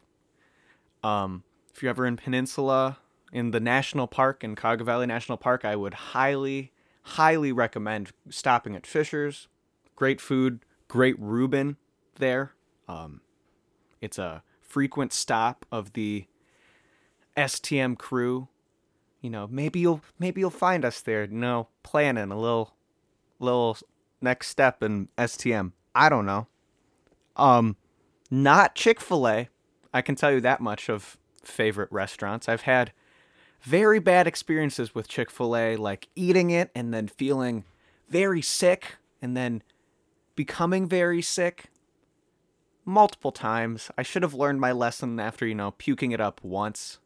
Um, 1.03 1.43
if 1.73 1.81
you're 1.81 1.89
ever 1.89 2.05
in 2.05 2.17
Peninsula 2.17 2.99
in 3.33 3.49
the 3.49 3.59
national 3.59 4.05
park 4.07 4.43
in 4.43 4.55
Cuyahoga 4.55 4.83
Valley 4.83 5.07
National 5.07 5.37
Park, 5.37 5.65
I 5.65 5.75
would 5.75 5.95
highly, 5.95 6.71
highly 7.01 7.51
recommend 7.51 8.11
stopping 8.29 8.75
at 8.75 8.85
Fishers. 8.85 9.47
Great 9.95 10.21
food, 10.21 10.59
great 10.87 11.15
Reuben 11.19 11.77
there. 12.17 12.53
Um, 12.87 13.21
it's 13.99 14.19
a 14.19 14.43
frequent 14.61 15.11
stop 15.11 15.65
of 15.71 15.93
the 15.93 16.27
STM 17.35 17.97
crew. 17.97 18.49
You 19.19 19.31
know, 19.31 19.47
maybe 19.49 19.79
you'll 19.79 20.01
maybe 20.19 20.41
you'll 20.41 20.49
find 20.51 20.85
us 20.85 21.01
there. 21.01 21.25
Know, 21.25 21.69
planning 21.81 22.31
a 22.31 22.39
little, 22.39 22.75
little 23.39 23.77
next 24.21 24.49
step 24.49 24.83
in 24.83 25.09
STM. 25.17 25.71
I 25.95 26.09
don't 26.09 26.25
know. 26.25 26.47
Um, 27.35 27.77
not 28.29 28.75
Chick 28.75 29.01
Fil 29.01 29.27
A. 29.27 29.49
I 29.91 30.01
can 30.01 30.15
tell 30.15 30.31
you 30.31 30.41
that 30.41 30.61
much 30.61 30.87
of 30.89 31.17
favorite 31.43 31.91
restaurants. 31.91 32.47
I've 32.47 32.63
had 32.63 32.91
very 33.63 33.99
bad 33.99 34.27
experiences 34.27 34.93
with 34.93 35.07
Chick 35.07 35.31
Fil 35.31 35.55
A, 35.55 35.75
like 35.77 36.09
eating 36.15 36.49
it 36.51 36.69
and 36.75 36.93
then 36.93 37.07
feeling 37.07 37.63
very 38.09 38.41
sick 38.41 38.97
and 39.21 39.35
then 39.35 39.63
becoming 40.35 40.87
very 40.87 41.21
sick 41.21 41.65
multiple 42.85 43.31
times. 43.31 43.89
I 43.97 44.03
should 44.03 44.21
have 44.21 44.33
learned 44.33 44.59
my 44.59 44.73
lesson 44.73 45.19
after, 45.19 45.47
you 45.47 45.55
know, 45.55 45.71
puking 45.71 46.11
it 46.11 46.19
up 46.19 46.43
once. 46.43 46.99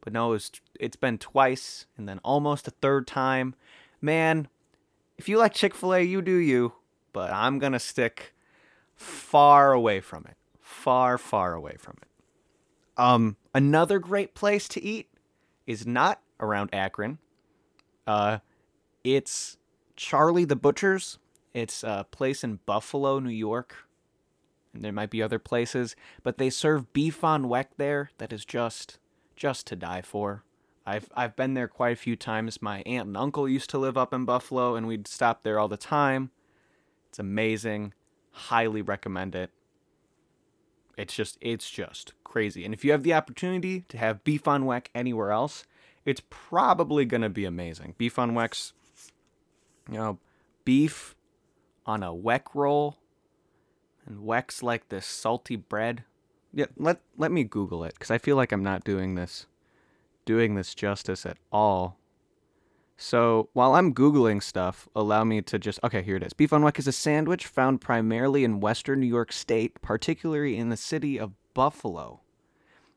But 0.00 0.12
no, 0.12 0.32
it's 0.32 0.50
it's 0.80 0.96
been 0.96 1.18
twice 1.18 1.86
and 1.96 2.08
then 2.08 2.18
almost 2.24 2.66
a 2.66 2.72
third 2.72 3.06
time. 3.06 3.54
Man, 4.00 4.48
if 5.16 5.28
you 5.28 5.38
like 5.38 5.54
Chick-fil-A, 5.54 6.02
you 6.02 6.20
do 6.20 6.34
you, 6.34 6.72
but 7.12 7.32
I'm 7.32 7.60
going 7.60 7.72
to 7.72 7.78
stick 7.78 8.34
far 8.96 9.72
away 9.72 10.00
from 10.00 10.26
it. 10.28 10.36
Far, 10.60 11.18
far 11.18 11.54
away 11.54 11.76
from 11.78 11.98
it. 12.02 12.08
Um 13.00 13.36
another 13.54 14.00
great 14.00 14.34
place 14.34 14.66
to 14.68 14.82
eat 14.82 15.08
is 15.66 15.86
not 15.86 16.20
around 16.40 16.70
Akron. 16.72 17.18
Uh 18.06 18.38
it's 19.04 19.56
Charlie 19.96 20.44
the 20.44 20.56
Butcher's. 20.56 21.18
It's 21.54 21.82
a 21.84 22.06
place 22.10 22.42
in 22.42 22.60
Buffalo, 22.66 23.18
New 23.18 23.30
York 23.30 23.76
and 24.74 24.82
there 24.82 24.92
might 24.92 25.10
be 25.10 25.22
other 25.22 25.38
places, 25.38 25.94
but 26.22 26.38
they 26.38 26.50
serve 26.50 26.92
beef 26.92 27.22
on 27.22 27.44
weck 27.44 27.66
there 27.76 28.10
that 28.18 28.32
is 28.32 28.44
just 28.44 28.98
just 29.36 29.66
to 29.66 29.76
die 29.76 30.02
for. 30.02 30.44
I've 30.86 31.08
I've 31.14 31.36
been 31.36 31.54
there 31.54 31.68
quite 31.68 31.92
a 31.92 31.96
few 31.96 32.16
times. 32.16 32.62
My 32.62 32.82
aunt 32.86 33.08
and 33.08 33.16
uncle 33.16 33.48
used 33.48 33.70
to 33.70 33.78
live 33.78 33.96
up 33.96 34.12
in 34.12 34.24
Buffalo 34.24 34.74
and 34.74 34.86
we'd 34.86 35.06
stop 35.06 35.42
there 35.42 35.58
all 35.58 35.68
the 35.68 35.76
time. 35.76 36.30
It's 37.08 37.18
amazing. 37.18 37.92
Highly 38.32 38.82
recommend 38.82 39.34
it. 39.34 39.50
It's 40.96 41.14
just 41.14 41.38
it's 41.40 41.70
just 41.70 42.12
crazy. 42.24 42.64
And 42.64 42.74
if 42.74 42.84
you 42.84 42.92
have 42.92 43.02
the 43.02 43.14
opportunity 43.14 43.84
to 43.88 43.98
have 43.98 44.24
beef 44.24 44.46
on 44.46 44.64
weck 44.64 44.86
anywhere 44.94 45.30
else, 45.30 45.64
it's 46.04 46.22
probably 46.28 47.04
to 47.22 47.28
be 47.28 47.44
amazing. 47.44 47.94
Beef 47.98 48.18
on 48.18 48.34
weck's 48.34 48.72
you 49.90 49.98
know, 49.98 50.18
beef 50.64 51.14
on 51.86 52.02
a 52.02 52.12
weck 52.12 52.54
roll 52.54 52.98
and 54.06 54.20
weck's 54.20 54.62
like 54.62 54.88
this 54.88 55.06
salty 55.06 55.56
bread. 55.56 56.04
Yeah, 56.52 56.66
let 56.76 57.00
let 57.16 57.32
me 57.32 57.44
Google 57.44 57.84
it 57.84 57.94
because 57.94 58.10
I 58.10 58.18
feel 58.18 58.36
like 58.36 58.52
I'm 58.52 58.62
not 58.62 58.84
doing 58.84 59.14
this 59.14 59.46
doing 60.24 60.54
this 60.54 60.74
justice 60.74 61.24
at 61.26 61.38
all. 61.50 61.98
So 62.96 63.48
while 63.52 63.74
I'm 63.74 63.94
googling 63.94 64.42
stuff, 64.42 64.88
allow 64.94 65.24
me 65.24 65.42
to 65.42 65.58
just 65.58 65.80
okay. 65.82 66.02
Here 66.02 66.16
it 66.16 66.22
is. 66.22 66.32
Beef 66.32 66.52
on 66.52 66.62
weck 66.62 66.78
is 66.78 66.86
a 66.86 66.92
sandwich 66.92 67.46
found 67.46 67.80
primarily 67.80 68.44
in 68.44 68.60
Western 68.60 69.00
New 69.00 69.06
York 69.06 69.32
State, 69.32 69.80
particularly 69.82 70.56
in 70.56 70.68
the 70.68 70.76
city 70.76 71.18
of 71.18 71.32
Buffalo. 71.54 72.20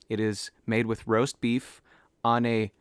It 0.09 0.19
is 0.19 0.51
made 0.67 0.85
with 0.85 1.07
roast 1.07 1.41
beef 1.41 1.81
on 2.23 2.45
a 2.45 2.71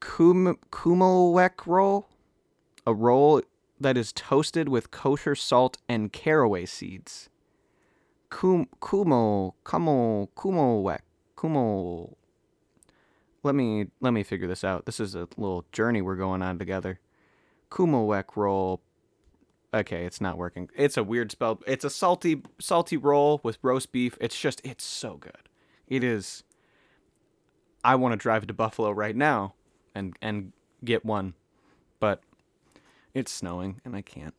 kum 0.00 0.58
kummelweck 0.70 1.66
roll, 1.66 2.08
a 2.86 2.94
roll 2.94 3.42
that 3.80 3.96
is 3.96 4.12
toasted 4.12 4.68
with 4.68 4.90
kosher 4.90 5.34
salt 5.34 5.78
and 5.88 6.12
caraway 6.12 6.66
seeds. 6.66 7.28
Kum, 8.30 8.68
kumo, 8.80 9.54
kumo, 9.64 10.28
kumo 10.34 10.80
wek, 10.80 11.02
kumo. 11.36 12.17
Let 13.48 13.54
me 13.54 13.86
let 14.02 14.12
me 14.12 14.24
figure 14.24 14.46
this 14.46 14.62
out. 14.62 14.84
This 14.84 15.00
is 15.00 15.14
a 15.14 15.26
little 15.38 15.64
journey 15.72 16.02
we're 16.02 16.16
going 16.16 16.42
on 16.42 16.58
together. 16.58 17.00
Kumowek 17.70 18.36
roll. 18.36 18.82
Okay, 19.72 20.04
it's 20.04 20.20
not 20.20 20.36
working. 20.36 20.68
It's 20.76 20.98
a 20.98 21.02
weird 21.02 21.32
spell. 21.32 21.62
It's 21.66 21.82
a 21.82 21.88
salty 21.88 22.42
salty 22.58 22.98
roll 22.98 23.40
with 23.42 23.56
roast 23.62 23.90
beef. 23.90 24.18
It's 24.20 24.38
just 24.38 24.60
it's 24.66 24.84
so 24.84 25.16
good. 25.16 25.48
It 25.86 26.04
is. 26.04 26.44
I 27.82 27.94
want 27.94 28.12
to 28.12 28.18
drive 28.18 28.46
to 28.48 28.52
Buffalo 28.52 28.90
right 28.90 29.16
now 29.16 29.54
and 29.94 30.14
and 30.20 30.52
get 30.84 31.06
one, 31.06 31.32
but 32.00 32.20
it's 33.14 33.32
snowing 33.32 33.80
and 33.82 33.96
I 33.96 34.02
can't. 34.02 34.34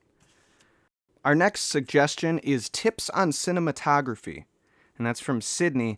Our 1.26 1.34
next 1.34 1.62
suggestion 1.62 2.38
is 2.38 2.70
tips 2.70 3.10
on 3.10 3.32
cinematography, 3.32 4.46
and 5.00 5.08
that's 5.08 5.20
from 5.20 5.42
Sydney. 5.42 5.98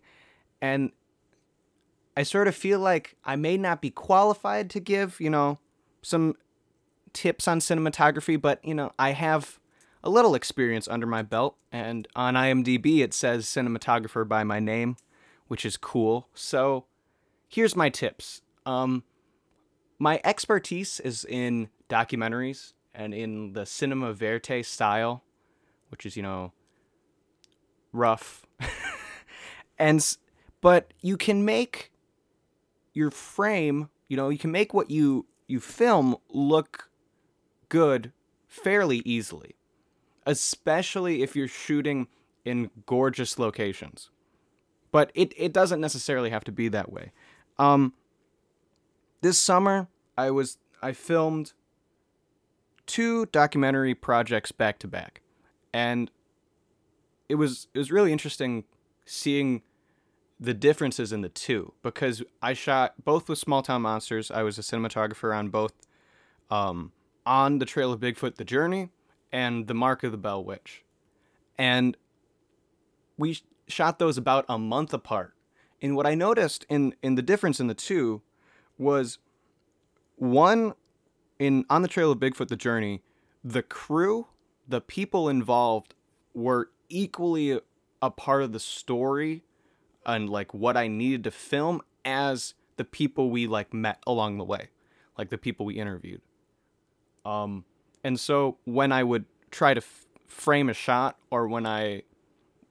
And 0.62 0.94
I 2.16 2.24
sort 2.24 2.48
of 2.48 2.56
feel 2.56 2.80
like 2.80 3.16
I 3.24 3.36
may 3.36 3.58
not 3.58 3.82
be 3.82 3.90
qualified 3.90 4.70
to 4.72 4.80
give, 4.80 5.20
you 5.20 5.30
know, 5.30 5.60
some 6.02 6.36
tips 7.14 7.48
on 7.48 7.60
cinematography, 7.60 8.40
but, 8.40 8.64
you 8.64 8.74
know, 8.74 8.92
I 9.00 9.12
have 9.12 9.60
a 10.04 10.10
little 10.10 10.36
experience 10.36 10.88
under 10.88 11.06
my 11.06 11.22
belt. 11.22 11.56
And 11.72 12.08
on 12.16 12.34
IMDb, 12.34 13.00
it 13.00 13.14
says 13.14 13.46
cinematographer 13.46 14.28
by 14.28 14.44
my 14.44 14.60
name, 14.60 14.98
which 15.48 15.66
is 15.66 15.78
cool. 15.78 16.28
So 16.34 16.86
here's 17.48 17.76
my 17.76 17.90
tips. 17.90 18.42
Um, 18.66 19.04
my 20.00 20.20
expertise 20.24 21.00
is 21.00 21.26
in 21.26 21.70
documentaries 21.90 22.74
and 22.94 23.14
in 23.14 23.54
the 23.54 23.66
cinema 23.66 24.14
verite 24.14 24.66
style, 24.66 25.24
which 25.90 26.06
is, 26.06 26.18
you 26.18 26.24
know, 26.24 26.52
rough. 27.94 28.46
and 29.80 30.18
but 30.62 30.94
you 31.02 31.18
can 31.18 31.44
make 31.44 31.91
your 32.94 33.12
frame, 33.12 33.90
you 34.08 34.18
know, 34.18 34.30
you 34.30 34.38
can 34.38 34.52
make 34.52 34.74
what 34.74 34.90
you 34.90 35.26
you 35.48 35.60
film 35.60 36.16
look 36.30 36.90
good 37.70 38.12
fairly 38.48 39.02
easily, 39.06 39.56
especially 40.26 41.24
if 41.24 41.36
you're 41.36 41.48
shooting 41.48 42.08
in 42.46 42.70
gorgeous 42.86 43.38
locations. 43.38 44.10
But 44.92 45.12
it, 45.14 45.34
it 45.38 45.54
doesn't 45.54 45.80
necessarily 45.80 46.30
have 46.32 46.44
to 46.46 46.52
be 46.52 46.68
that 46.68 46.92
way. 46.92 47.12
Um, 47.58 47.94
this 49.22 49.38
summer, 49.38 49.88
I 50.18 50.32
was 50.32 50.58
I 50.82 50.92
filmed 50.94 51.54
two 52.86 53.26
documentary 53.28 53.96
projects 53.96 54.52
back 54.52 54.80
to 54.80 54.88
back, 54.88 55.22
and 55.74 56.12
it 57.30 57.36
was 57.36 57.68
it 57.74 57.78
was 57.78 57.92
really 57.92 58.12
interesting 58.12 58.66
seeing 59.06 59.62
the 60.42 60.56
differences 60.56 61.14
in 61.14 61.22
the 61.22 61.30
two 61.30 61.74
because 61.84 62.24
I 62.42 62.54
shot 62.54 62.96
both 63.06 63.30
with 63.30 63.38
Small 63.38 63.62
Town 63.62 63.84
Monsters. 63.84 64.32
I 64.32 64.42
was 64.42 64.58
a 64.58 64.64
cinematographer 64.64 65.38
on 65.38 65.50
both, 65.50 65.74
um, 66.50 66.92
on 67.28 67.60
the 67.60 67.66
Trail 67.66 67.94
of 67.94 68.00
Bigfoot: 68.00 68.36
The 68.36 68.44
Journey 68.44 68.90
and 69.32 69.68
The 69.68 69.76
Mark 69.76 70.04
of 70.04 70.12
the 70.12 70.18
Bell 70.18 70.44
Witch, 70.44 70.84
and 71.58 71.96
we 73.18 73.38
shot 73.68 74.00
those 74.00 74.18
about 74.18 74.46
a 74.50 74.58
month 74.58 74.94
apart. 74.94 75.36
And 75.80 75.96
what 75.96 76.08
I 76.08 76.16
noticed 76.16 76.66
in 76.68 76.96
in 77.04 77.14
the 77.14 77.22
difference 77.22 77.60
in 77.60 77.68
the 77.68 77.76
two 77.76 78.24
was 78.80 79.20
one 80.16 80.74
in 81.38 81.66
on 81.70 81.84
the 81.84 81.88
trail 81.88 82.12
of 82.12 82.20
Bigfoot 82.20 82.48
the 82.48 82.56
journey, 82.56 83.04
the 83.44 83.62
crew, 83.62 84.28
the 84.68 84.82
people 84.82 85.30
involved 85.30 85.94
were 86.34 86.70
equally 86.90 87.60
a, 88.02 88.10
part 88.10 88.42
of 88.42 88.52
the 88.52 88.60
story 88.60 89.44
and 90.06 90.30
like 90.30 90.54
what 90.54 90.78
I 90.78 90.88
needed 90.88 91.24
to 91.26 91.32
film 91.32 91.82
as 92.06 92.54
the 92.78 92.84
people 92.84 93.30
we 93.30 93.48
like 93.48 93.74
met 93.74 94.02
along 94.08 94.38
the 94.38 94.44
way, 94.44 94.70
like 95.18 95.30
the 95.30 95.38
people 95.38 95.66
we 95.66 95.76
interviewed. 95.76 96.22
Um 97.26 97.66
and 98.04 98.20
so 98.20 98.58
when 98.66 98.92
I 98.92 99.04
would 99.04 99.26
try 99.52 99.74
to 99.74 99.82
f- 99.82 100.06
frame 100.28 100.70
a 100.70 100.74
shot 100.74 101.18
or 101.30 101.48
when 101.48 101.66
I 101.66 102.04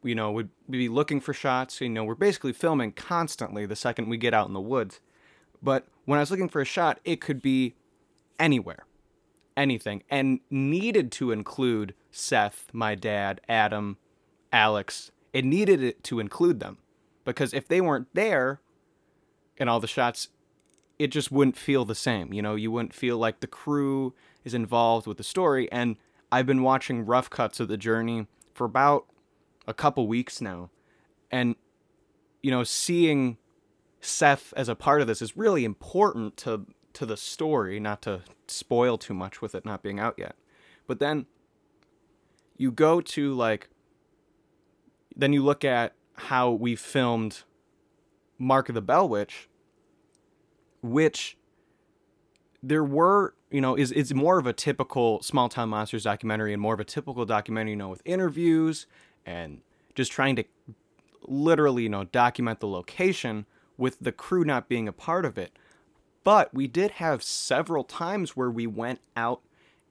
you 0.02 0.14
know 0.14 0.32
would 0.32 0.50
be 0.68 0.88
looking 0.88 1.20
for 1.20 1.32
shots, 1.32 1.80
you 1.80 1.88
know, 1.88 2.04
we're 2.04 2.14
basically 2.14 2.52
filming 2.52 2.92
constantly 2.92 3.66
the 3.66 3.76
second 3.76 4.08
we 4.08 4.16
get 4.16 4.34
out 4.34 4.48
in 4.48 4.54
the 4.54 4.60
woods. 4.60 5.00
But 5.62 5.86
when 6.06 6.18
I 6.18 6.22
was 6.22 6.30
looking 6.30 6.48
for 6.48 6.60
a 6.60 6.64
shot, 6.64 7.00
it 7.04 7.20
could 7.20 7.42
be 7.42 7.74
anywhere, 8.38 8.86
anything, 9.56 10.02
and 10.10 10.40
needed 10.50 11.12
to 11.12 11.32
include 11.32 11.94
Seth, 12.10 12.68
my 12.72 12.94
dad, 12.94 13.42
Adam, 13.48 13.98
Alex, 14.52 15.12
it 15.32 15.44
needed 15.44 15.82
it 15.82 16.02
to 16.04 16.18
include 16.18 16.60
them 16.60 16.78
because 17.24 17.52
if 17.52 17.68
they 17.68 17.80
weren't 17.80 18.08
there 18.14 18.60
in 19.56 19.68
all 19.68 19.80
the 19.80 19.86
shots, 19.86 20.28
it 20.98 21.08
just 21.08 21.32
wouldn't 21.32 21.56
feel 21.56 21.84
the 21.84 21.94
same. 21.94 22.32
You 22.32 22.42
know, 22.42 22.54
you 22.54 22.70
wouldn't 22.70 22.94
feel 22.94 23.18
like 23.18 23.40
the 23.40 23.46
crew 23.46 24.14
is 24.44 24.54
involved 24.54 25.06
with 25.06 25.16
the 25.16 25.24
story. 25.24 25.70
And 25.72 25.96
I've 26.30 26.46
been 26.46 26.62
watching 26.62 27.06
rough 27.06 27.30
cuts 27.30 27.60
of 27.60 27.68
the 27.68 27.76
journey 27.76 28.26
for 28.54 28.64
about 28.64 29.06
a 29.66 29.74
couple 29.74 30.06
weeks 30.06 30.40
now. 30.40 30.70
And, 31.30 31.56
you 32.42 32.50
know, 32.50 32.64
seeing 32.64 33.38
Seth 34.00 34.52
as 34.56 34.68
a 34.68 34.74
part 34.74 35.00
of 35.00 35.06
this 35.06 35.22
is 35.22 35.36
really 35.36 35.64
important 35.64 36.36
to 36.38 36.66
to 36.92 37.06
the 37.06 37.16
story, 37.16 37.78
not 37.78 38.02
to 38.02 38.22
spoil 38.48 38.98
too 38.98 39.14
much 39.14 39.40
with 39.40 39.54
it 39.54 39.64
not 39.64 39.82
being 39.82 40.00
out 40.00 40.16
yet. 40.18 40.34
But 40.86 40.98
then 40.98 41.26
you 42.56 42.70
go 42.72 43.00
to 43.00 43.32
like 43.34 43.68
then 45.16 45.32
you 45.32 45.42
look 45.42 45.64
at 45.64 45.94
how 46.20 46.50
we 46.50 46.76
filmed 46.76 47.42
Mark 48.38 48.68
of 48.68 48.74
the 48.74 48.80
Bell 48.82 49.08
Witch, 49.08 49.48
which 50.82 51.36
there 52.62 52.84
were, 52.84 53.34
you 53.50 53.60
know, 53.60 53.76
is 53.76 53.92
is 53.92 54.14
more 54.14 54.38
of 54.38 54.46
a 54.46 54.52
typical 54.52 55.22
small 55.22 55.48
town 55.48 55.70
monsters 55.70 56.04
documentary 56.04 56.52
and 56.52 56.60
more 56.60 56.74
of 56.74 56.80
a 56.80 56.84
typical 56.84 57.24
documentary, 57.24 57.72
you 57.72 57.76
know, 57.76 57.88
with 57.88 58.02
interviews 58.04 58.86
and 59.26 59.60
just 59.94 60.12
trying 60.12 60.36
to 60.36 60.44
literally, 61.22 61.84
you 61.84 61.88
know, 61.88 62.04
document 62.04 62.60
the 62.60 62.68
location 62.68 63.46
with 63.76 63.98
the 64.00 64.12
crew 64.12 64.44
not 64.44 64.68
being 64.68 64.88
a 64.88 64.92
part 64.92 65.24
of 65.24 65.38
it. 65.38 65.52
But 66.22 66.52
we 66.52 66.66
did 66.66 66.92
have 66.92 67.22
several 67.22 67.84
times 67.84 68.36
where 68.36 68.50
we 68.50 68.66
went 68.66 69.00
out 69.16 69.40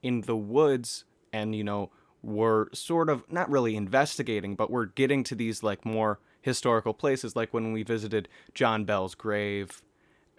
in 0.04 0.22
the 0.22 0.38
woods 0.38 1.06
and, 1.34 1.56
you 1.56 1.64
know, 1.64 1.92
were 2.22 2.70
sort 2.74 3.10
of 3.10 3.24
not 3.32 3.50
really 3.50 3.76
investigating, 3.76 4.56
but 4.56 4.70
we're 4.70 4.86
getting 4.86 5.24
to 5.26 5.36
these 5.36 5.64
like 5.64 5.86
more 5.86 6.20
historical 6.42 6.94
places, 6.94 7.36
like 7.36 7.54
when 7.54 7.72
we 7.74 7.84
visited 7.84 8.28
John 8.54 8.86
Bell's 8.86 9.16
grave. 9.16 9.82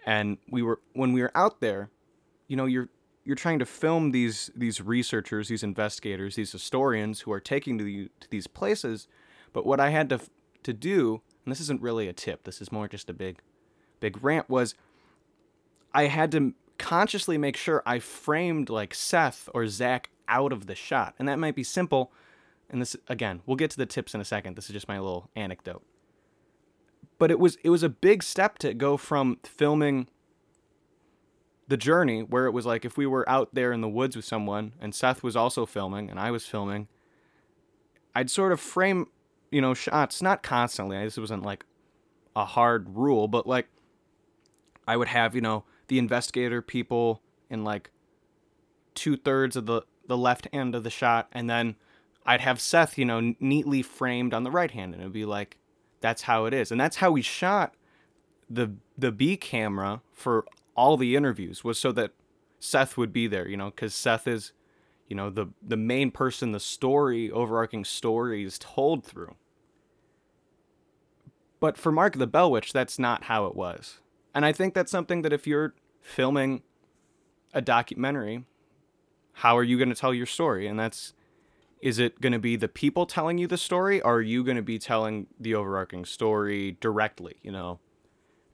And 0.05 0.37
we 0.49 0.61
were 0.61 0.79
when 0.93 1.13
we 1.13 1.21
were 1.21 1.31
out 1.35 1.61
there, 1.61 1.89
you 2.47 2.55
know, 2.55 2.65
you're 2.65 2.89
you're 3.23 3.35
trying 3.35 3.59
to 3.59 3.65
film 3.65 4.11
these 4.11 4.51
these 4.55 4.81
researchers, 4.81 5.47
these 5.47 5.63
investigators, 5.63 6.35
these 6.35 6.51
historians 6.51 7.21
who 7.21 7.31
are 7.31 7.39
taking 7.39 7.77
to, 7.77 7.83
the, 7.83 8.09
to 8.19 8.29
these 8.29 8.47
places. 8.47 9.07
But 9.53 9.65
what 9.65 9.79
I 9.79 9.89
had 9.89 10.09
to 10.09 10.19
to 10.63 10.73
do, 10.73 11.21
and 11.45 11.51
this 11.51 11.59
isn't 11.61 11.81
really 11.81 12.07
a 12.07 12.13
tip, 12.13 12.43
this 12.43 12.61
is 12.61 12.71
more 12.71 12.87
just 12.87 13.09
a 13.09 13.13
big 13.13 13.39
big 13.99 14.23
rant, 14.23 14.49
was 14.49 14.73
I 15.93 16.05
had 16.05 16.31
to 16.31 16.53
consciously 16.77 17.37
make 17.37 17.55
sure 17.55 17.83
I 17.85 17.99
framed 17.99 18.69
like 18.69 18.95
Seth 18.95 19.47
or 19.53 19.67
Zach 19.67 20.09
out 20.31 20.51
of 20.51 20.65
the 20.65 20.73
shot. 20.73 21.13
And 21.19 21.27
that 21.27 21.37
might 21.37 21.55
be 21.55 21.63
simple. 21.63 22.11
And 22.69 22.81
this 22.81 22.95
again, 23.07 23.41
we'll 23.45 23.57
get 23.57 23.69
to 23.71 23.77
the 23.77 23.85
tips 23.85 24.15
in 24.15 24.21
a 24.21 24.25
second. 24.25 24.55
This 24.55 24.65
is 24.65 24.73
just 24.73 24.87
my 24.87 24.97
little 24.97 25.29
anecdote. 25.35 25.83
But 27.19 27.29
it 27.29 27.39
was 27.39 27.57
it 27.63 27.69
was 27.69 27.83
a 27.83 27.89
big 27.89 28.23
step 28.23 28.57
to 28.59 28.73
go 28.73 28.97
from 28.97 29.37
filming 29.43 30.07
the 31.67 31.77
journey 31.77 32.21
where 32.23 32.47
it 32.47 32.51
was 32.51 32.65
like 32.65 32.83
if 32.83 32.97
we 32.97 33.05
were 33.05 33.27
out 33.29 33.53
there 33.53 33.71
in 33.71 33.81
the 33.81 33.89
woods 33.89 34.15
with 34.15 34.25
someone 34.25 34.73
and 34.81 34.95
Seth 34.95 35.21
was 35.21 35.35
also 35.35 35.65
filming 35.65 36.09
and 36.09 36.19
I 36.19 36.31
was 36.31 36.45
filming, 36.45 36.87
I'd 38.15 38.29
sort 38.31 38.51
of 38.51 38.59
frame, 38.59 39.07
you 39.51 39.61
know, 39.61 39.73
shots 39.73 40.21
not 40.21 40.41
constantly. 40.41 40.97
This 40.97 41.17
wasn't 41.17 41.43
like 41.43 41.65
a 42.35 42.45
hard 42.45 42.95
rule, 42.95 43.27
but 43.27 43.45
like 43.45 43.67
I 44.87 44.97
would 44.97 45.09
have, 45.09 45.35
you 45.35 45.41
know, 45.41 45.63
the 45.87 45.99
investigator 45.99 46.61
people 46.61 47.21
in 47.49 47.63
like 47.63 47.91
two 48.95 49.15
thirds 49.15 49.55
of 49.55 49.65
the 49.65 49.83
the 50.11 50.17
left 50.17 50.49
hand 50.51 50.75
of 50.75 50.83
the 50.83 50.89
shot, 50.89 51.29
and 51.31 51.49
then 51.49 51.77
I'd 52.25 52.41
have 52.41 52.59
Seth, 52.59 52.97
you 52.97 53.05
know, 53.05 53.33
neatly 53.39 53.81
framed 53.81 54.33
on 54.33 54.43
the 54.43 54.51
right 54.51 54.69
hand, 54.69 54.93
and 54.93 55.01
it'd 55.01 55.13
be 55.13 55.23
like, 55.23 55.57
that's 56.01 56.23
how 56.23 56.43
it 56.45 56.53
is, 56.53 56.69
and 56.69 56.79
that's 56.79 56.97
how 56.97 57.11
we 57.11 57.21
shot 57.21 57.75
the 58.49 58.73
the 58.97 59.13
B 59.13 59.37
camera 59.37 60.01
for 60.11 60.45
all 60.75 60.97
the 60.97 61.15
interviews 61.15 61.63
was 61.63 61.79
so 61.79 61.93
that 61.93 62.11
Seth 62.59 62.97
would 62.97 63.13
be 63.13 63.25
there, 63.25 63.47
you 63.47 63.55
know, 63.55 63.69
because 63.69 63.95
Seth 63.95 64.27
is, 64.27 64.51
you 65.07 65.15
know, 65.15 65.29
the 65.29 65.47
the 65.65 65.77
main 65.77 66.11
person 66.11 66.51
the 66.51 66.59
story, 66.59 67.31
overarching 67.31 67.85
story 67.85 68.43
is 68.43 68.59
told 68.59 69.05
through. 69.05 69.35
But 71.61 71.77
for 71.77 71.93
Mark 71.93 72.17
the 72.17 72.27
Bell 72.27 72.51
Witch, 72.51 72.73
that's 72.73 72.99
not 72.99 73.23
how 73.23 73.45
it 73.45 73.55
was. 73.55 73.99
And 74.35 74.45
I 74.45 74.51
think 74.51 74.73
that's 74.73 74.91
something 74.91 75.21
that 75.21 75.31
if 75.31 75.47
you're 75.47 75.73
filming 76.01 76.63
a 77.53 77.61
documentary, 77.61 78.43
how 79.33 79.57
are 79.57 79.63
you 79.63 79.77
going 79.77 79.89
to 79.89 79.95
tell 79.95 80.13
your 80.13 80.25
story? 80.25 80.67
And 80.67 80.79
that's 80.79 81.13
is 81.81 81.97
it 81.97 82.21
going 82.21 82.33
to 82.33 82.39
be 82.39 82.55
the 82.55 82.67
people 82.67 83.05
telling 83.07 83.39
you 83.39 83.47
the 83.47 83.57
story 83.57 84.01
or 84.01 84.17
are 84.17 84.21
you 84.21 84.43
going 84.43 84.57
to 84.57 84.63
be 84.63 84.77
telling 84.77 85.25
the 85.39 85.55
overarching 85.55 86.05
story 86.05 86.77
directly, 86.79 87.37
you 87.41 87.51
know? 87.51 87.79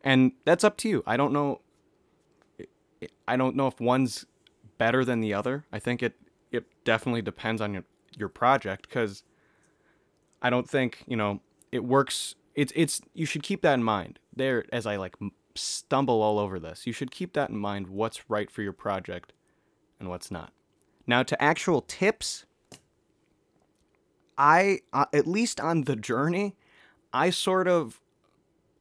And 0.01 0.31
that's 0.45 0.63
up 0.63 0.77
to 0.77 0.89
you. 0.89 1.03
I 1.05 1.17
don't 1.17 1.33
know 1.33 1.61
I 3.27 3.35
don't 3.35 3.55
know 3.55 3.67
if 3.67 3.79
one's 3.79 4.25
better 4.77 5.03
than 5.03 5.19
the 5.19 5.33
other. 5.33 5.65
I 5.71 5.79
think 5.79 6.01
it 6.01 6.15
it 6.51 6.65
definitely 6.85 7.21
depends 7.21 7.61
on 7.61 7.73
your 7.73 7.83
your 8.15 8.29
project 8.29 8.89
cuz 8.89 9.23
I 10.41 10.49
don't 10.49 10.69
think, 10.69 11.03
you 11.07 11.17
know, 11.17 11.41
it 11.71 11.83
works 11.83 12.35
it's 12.55 12.71
it's 12.75 13.01
you 13.13 13.25
should 13.25 13.43
keep 13.43 13.61
that 13.61 13.73
in 13.73 13.83
mind. 13.83 14.19
There 14.35 14.65
as 14.71 14.85
I 14.85 14.95
like 14.95 15.15
stumble 15.55 16.21
all 16.21 16.39
over 16.39 16.59
this. 16.59 16.87
You 16.87 16.93
should 16.93 17.11
keep 17.11 17.33
that 17.33 17.49
in 17.49 17.57
mind 17.57 17.87
what's 17.87 18.29
right 18.29 18.49
for 18.49 18.61
your 18.61 18.73
project 18.73 19.33
and 19.99 20.09
what's 20.09 20.31
not. 20.31 20.53
Now, 21.07 21.23
to 21.23 21.41
actual 21.41 21.81
tips, 21.81 22.45
I, 24.37 24.81
uh, 24.93 25.05
at 25.13 25.25
least 25.25 25.59
on 25.59 25.83
the 25.85 25.95
journey, 25.95 26.55
I 27.13 27.29
sort 27.29 27.67
of 27.67 28.01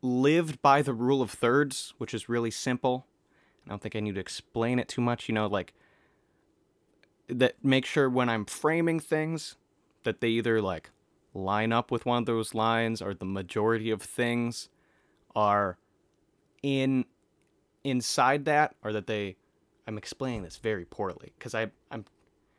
lived 0.03 0.61
by 0.61 0.83
the 0.83 0.93
rule 0.93 1.23
of 1.23 1.31
thirds, 1.31 1.95
which 1.99 2.13
is 2.13 2.29
really 2.29 2.51
simple. 2.51 3.07
I 3.65 3.71
don't 3.71 3.81
think 3.81 3.97
I 3.97 4.01
need 4.01 4.17
to 4.17 4.21
explain 4.21 4.79
it 4.79 4.89
too 4.89 5.01
much. 5.01 5.29
You 5.29 5.35
know, 5.35 5.47
like, 5.47 5.73
that 7.29 7.65
make 7.65 7.85
sure 7.85 8.09
when 8.09 8.29
I'm 8.29 8.45
framing 8.45 9.01
things 9.01 9.57
that 10.05 10.21
they 10.21 10.29
either 10.29 10.63
like 10.63 10.91
line 11.35 11.73
up 11.73 11.91
with 11.91 12.07
one 12.07 12.19
of 12.19 12.27
those 12.27 12.55
lines 12.55 13.03
or 13.03 13.15
the 13.15 13.25
majority 13.25 13.91
of 13.91 14.03
things 14.03 14.69
are 15.35 15.77
in 16.63 17.05
inside 17.85 18.45
that 18.47 18.75
or 18.83 18.93
that 18.93 19.07
they 19.07 19.37
I'm 19.87 19.99
explaining 19.99 20.43
this 20.43 20.57
very 20.57 20.85
poorly 20.85 21.33
because 21.39 21.55
I 21.55 21.71
I'm 21.91 22.05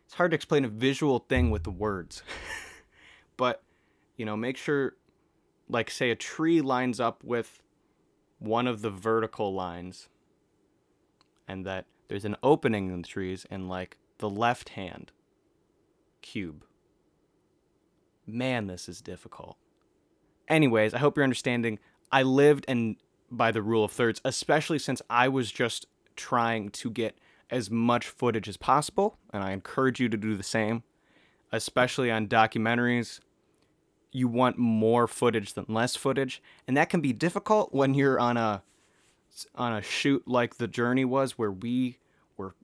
it's 0.08 0.14
hard 0.14 0.32
to 0.32 0.36
explain 0.36 0.64
a 0.64 0.70
visual 0.70 1.20
thing 1.20 1.52
with 1.52 1.68
words. 1.68 2.24
but 3.38 3.62
you 4.16 4.26
know, 4.26 4.38
make 4.38 4.56
sure 4.56 4.96
like 5.70 5.92
say 5.92 6.12
a 6.12 6.16
tree 6.16 6.62
lines 6.62 7.02
up 7.02 7.26
with 7.26 7.62
one 8.40 8.68
of 8.68 8.82
the 8.82 8.90
vertical 8.90 9.54
lines 9.54 10.08
and 11.46 11.66
that 11.66 11.88
there's 12.08 12.24
an 12.24 12.38
opening 12.42 12.88
in 12.90 13.02
the 13.02 13.08
trees 13.08 13.46
in 13.52 13.68
like 13.68 13.98
the 14.20 14.30
left 14.30 14.70
hand 14.70 15.12
cube. 16.22 16.64
Man, 18.26 18.68
this 18.68 18.88
is 18.88 19.02
difficult. 19.02 19.58
Anyways, 20.48 20.94
I 20.94 21.00
hope 21.00 21.18
you're 21.18 21.26
understanding. 21.26 21.80
I 22.14 22.24
lived 22.24 22.64
and 22.70 22.96
by 23.30 23.52
the 23.52 23.62
rule 23.62 23.84
of 23.84 23.92
thirds, 23.92 24.22
especially 24.24 24.80
since 24.80 25.02
I 25.10 25.28
was 25.28 25.52
just 25.52 25.86
trying 26.16 26.70
to 26.70 26.90
get 26.90 27.18
as 27.50 27.70
much 27.72 28.08
footage 28.08 28.50
as 28.50 28.58
possible, 28.58 29.18
and 29.32 29.44
I 29.44 29.52
encourage 29.52 30.00
you 30.00 30.10
to 30.10 30.18
do 30.18 30.36
the 30.36 30.44
same, 30.44 30.84
especially 31.52 32.12
on 32.12 32.28
documentaries. 32.28 33.20
You 34.12 34.28
want 34.28 34.58
more 34.58 35.08
footage 35.08 35.54
than 35.54 35.66
less 35.68 35.96
footage, 35.96 36.42
and 36.68 36.76
that 36.76 36.90
can 36.90 37.02
be 37.02 37.14
difficult 37.14 37.74
when 37.74 37.94
you're 37.94 38.20
on 38.20 38.38
a 38.38 38.64
on 39.56 39.74
a 39.74 39.82
shoot 39.82 40.28
like 40.28 40.58
the 40.58 40.68
journey 40.68 41.06
was 41.06 41.38
where 41.38 41.52
we 41.52 42.00
were 42.38 42.56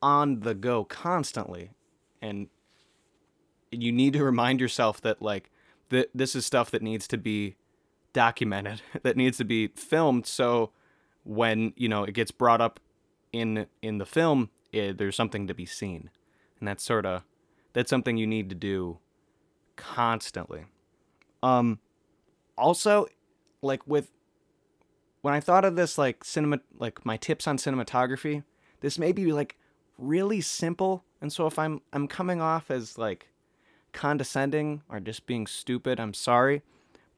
on 0.00 0.40
the 0.40 0.54
go 0.54 0.84
constantly 0.84 1.70
and 2.22 2.48
you 3.70 3.92
need 3.92 4.12
to 4.12 4.24
remind 4.24 4.60
yourself 4.60 5.00
that 5.00 5.20
like 5.20 5.50
th- 5.90 6.10
this 6.14 6.34
is 6.36 6.46
stuff 6.46 6.70
that 6.70 6.82
needs 6.82 7.08
to 7.08 7.18
be 7.18 7.56
documented 8.12 8.80
that 9.02 9.16
needs 9.16 9.38
to 9.38 9.44
be 9.44 9.68
filmed 9.68 10.26
so 10.26 10.70
when 11.24 11.72
you 11.76 11.88
know 11.88 12.04
it 12.04 12.12
gets 12.12 12.30
brought 12.30 12.60
up 12.60 12.80
in 13.32 13.66
in 13.82 13.98
the 13.98 14.06
film 14.06 14.50
it, 14.72 14.98
there's 14.98 15.16
something 15.16 15.46
to 15.46 15.54
be 15.54 15.66
seen. 15.66 16.10
And 16.58 16.68
that's 16.68 16.84
sort 16.84 17.06
of 17.06 17.22
that's 17.72 17.90
something 17.90 18.16
you 18.16 18.26
need 18.26 18.48
to 18.50 18.54
do 18.54 18.98
constantly. 19.76 20.64
Um 21.42 21.78
also 22.56 23.06
like 23.62 23.86
with 23.86 24.10
when 25.22 25.32
i 25.34 25.40
thought 25.40 25.64
of 25.64 25.76
this 25.76 25.96
like 25.96 26.24
cinema 26.24 26.58
like 26.78 27.04
my 27.04 27.16
tips 27.16 27.46
on 27.46 27.56
cinematography 27.56 28.42
this 28.80 28.98
may 28.98 29.12
be 29.12 29.32
like 29.32 29.56
really 29.98 30.40
simple. 30.40 31.04
And 31.20 31.32
so 31.32 31.46
if 31.46 31.58
i'm 31.58 31.80
i'm 31.92 32.08
coming 32.08 32.40
off 32.40 32.70
as 32.70 32.98
like 32.98 33.28
condescending 33.92 34.82
or 34.88 35.00
just 35.00 35.26
being 35.26 35.46
stupid 35.46 36.00
i'm 36.00 36.14
sorry. 36.14 36.62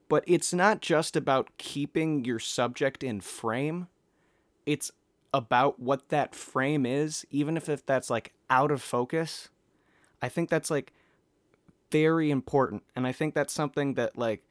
But 0.09 0.25
it's 0.27 0.53
not 0.53 0.83
just 0.83 1.17
about 1.17 1.57
keeping 1.57 2.25
your 2.25 2.39
subject 2.39 3.03
in 3.03 3.23
frame. 3.23 3.89
It's 4.67 4.93
about 5.35 5.81
what 5.81 6.09
that 6.11 6.35
frame 6.35 6.85
is, 6.85 7.27
even 7.31 7.57
if, 7.57 7.69
if 7.69 7.85
that's 7.87 8.11
like 8.11 8.33
out 8.51 8.71
of 8.71 8.83
focus, 8.83 9.49
I 10.21 10.29
think 10.29 10.51
that's 10.51 10.71
like 10.71 10.93
very 11.91 12.31
important. 12.31 12.83
And 12.95 13.07
I 13.07 13.13
think 13.13 13.35
that's 13.35 13.53
something 13.53 13.95
that, 13.95 14.17
like, 14.17 14.43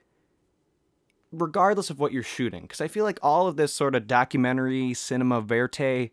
regardless 1.32 1.90
of 1.90 2.00
what 2.00 2.12
you're 2.12 2.24
shooting, 2.24 2.64
because 2.64 2.82
I 2.82 2.88
feel 2.88 3.04
like 3.04 3.20
all 3.22 3.48
of 3.48 3.56
this 3.58 3.74
sort 3.74 3.96
of 3.96 4.08
documentary, 4.08 4.94
cinema 4.94 5.42
verite 5.42 6.12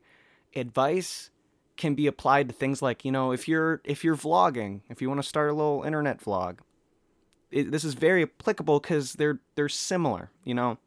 advice 0.54 1.30
can 1.76 1.94
be 1.94 2.06
applied 2.06 2.48
to 2.48 2.54
things 2.54 2.82
like, 2.82 3.04
you 3.04 3.12
know, 3.12 3.32
if 3.32 3.46
you're 3.46 3.80
if 3.84 4.04
you're 4.04 4.16
vlogging, 4.16 4.80
if 4.88 5.00
you 5.00 5.08
want 5.08 5.22
to 5.22 5.28
start 5.28 5.50
a 5.50 5.54
little 5.54 5.82
internet 5.84 6.20
vlog, 6.20 6.58
it, 7.50 7.70
this 7.70 7.84
is 7.84 7.94
very 7.94 8.22
applicable 8.22 8.80
because 8.80 9.14
they're 9.14 9.40
they're 9.54 9.68
similar. 9.68 10.30
You 10.44 10.54
know, 10.54 10.78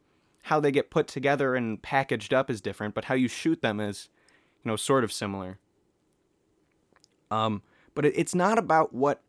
how 0.44 0.60
they 0.60 0.72
get 0.72 0.90
put 0.90 1.08
together 1.08 1.56
and 1.56 1.82
packaged 1.82 2.34
up 2.34 2.50
is 2.50 2.62
different, 2.62 2.94
but 2.96 3.06
how 3.06 3.16
you 3.16 3.28
shoot 3.28 3.62
them 3.62 3.80
is, 3.80 4.10
you 4.64 4.70
know, 4.70 4.76
sort 4.76 5.04
of 5.04 5.12
similar. 5.12 5.60
Um, 7.30 7.62
but 7.94 8.06
it, 8.06 8.14
it's 8.16 8.36
not 8.36 8.58
about 8.58 8.94
what, 8.94 9.22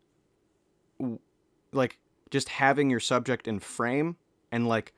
like, 1.71 1.99
just 2.31 2.49
having 2.49 2.89
your 2.89 2.99
subject 2.99 3.47
in 3.47 3.59
frame 3.59 4.17
and 4.51 4.67
like 4.67 4.91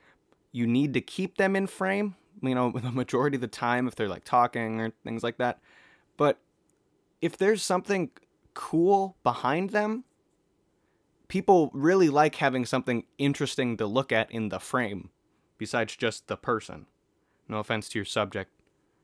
you 0.53 0.65
need 0.65 0.93
to 0.93 1.01
keep 1.01 1.35
them 1.35 1.55
in 1.55 1.67
frame. 1.67 2.15
You 2.41 2.55
know, 2.55 2.71
the 2.75 2.91
majority 2.91 3.35
of 3.35 3.41
the 3.41 3.47
time 3.47 3.87
if 3.87 3.95
they're 3.95 4.07
like 4.07 4.23
talking 4.23 4.79
or 4.79 4.91
things 5.03 5.21
like 5.21 5.37
that. 5.37 5.59
But 6.17 6.39
if 7.21 7.37
there's 7.37 7.61
something 7.61 8.09
cool 8.53 9.17
behind 9.23 9.71
them, 9.71 10.05
people 11.27 11.71
really 11.73 12.09
like 12.09 12.35
having 12.35 12.65
something 12.65 13.03
interesting 13.17 13.75
to 13.77 13.85
look 13.85 14.13
at 14.13 14.31
in 14.31 14.47
the 14.47 14.59
frame 14.59 15.09
besides 15.57 15.95
just 15.95 16.27
the 16.27 16.37
person. 16.37 16.85
No 17.47 17.59
offense 17.59 17.89
to 17.89 17.99
your 17.99 18.05
subject, 18.05 18.51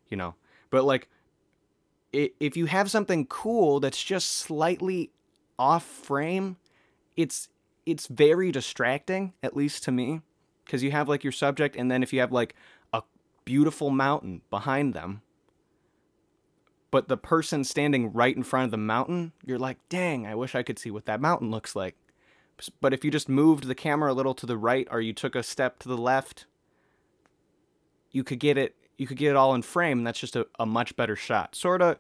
you 0.09 0.17
know. 0.17 0.35
But 0.69 0.83
like 0.83 1.09
if 2.13 2.57
you 2.57 2.65
have 2.65 2.91
something 2.91 3.25
cool 3.27 3.79
that's 3.79 4.03
just 4.03 4.31
slightly 4.31 5.11
off 5.57 5.85
frame, 5.85 6.57
it's 7.15 7.49
it's 7.85 8.07
very 8.07 8.51
distracting 8.51 9.33
at 9.41 9.55
least 9.55 9.83
to 9.83 9.91
me 9.91 10.21
because 10.65 10.83
you 10.83 10.91
have 10.91 11.09
like 11.09 11.23
your 11.23 11.31
subject 11.31 11.75
and 11.75 11.89
then 11.89 12.03
if 12.03 12.13
you 12.13 12.19
have 12.19 12.31
like 12.31 12.55
a 12.93 13.01
beautiful 13.43 13.89
mountain 13.89 14.41
behind 14.49 14.93
them 14.93 15.21
but 16.91 17.07
the 17.07 17.17
person 17.17 17.63
standing 17.63 18.11
right 18.11 18.35
in 18.35 18.43
front 18.43 18.65
of 18.65 18.71
the 18.71 18.77
mountain, 18.77 19.31
you're 19.45 19.57
like, 19.57 19.77
dang, 19.87 20.27
I 20.27 20.35
wish 20.35 20.53
I 20.53 20.61
could 20.61 20.77
see 20.77 20.91
what 20.91 21.05
that 21.05 21.21
mountain 21.21 21.49
looks 21.49 21.73
like. 21.73 21.95
But 22.69 22.93
if 22.93 23.03
you 23.03 23.11
just 23.11 23.29
moved 23.29 23.65
the 23.65 23.75
camera 23.75 24.11
a 24.11 24.15
little 24.15 24.33
to 24.35 24.45
the 24.45 24.57
right 24.57 24.87
or 24.91 25.01
you 25.01 25.13
took 25.13 25.35
a 25.35 25.43
step 25.43 25.79
to 25.79 25.89
the 25.89 25.97
left, 25.97 26.45
you 28.11 28.23
could 28.23 28.39
get 28.39 28.57
it 28.57 28.75
you 28.97 29.07
could 29.07 29.17
get 29.17 29.31
it 29.31 29.35
all 29.35 29.55
in 29.55 29.63
frame 29.63 29.99
and 29.99 30.07
that's 30.07 30.19
just 30.19 30.35
a, 30.35 30.45
a 30.59 30.65
much 30.65 30.95
better 30.95 31.15
shot. 31.15 31.55
Sort 31.55 31.81
of 31.81 31.97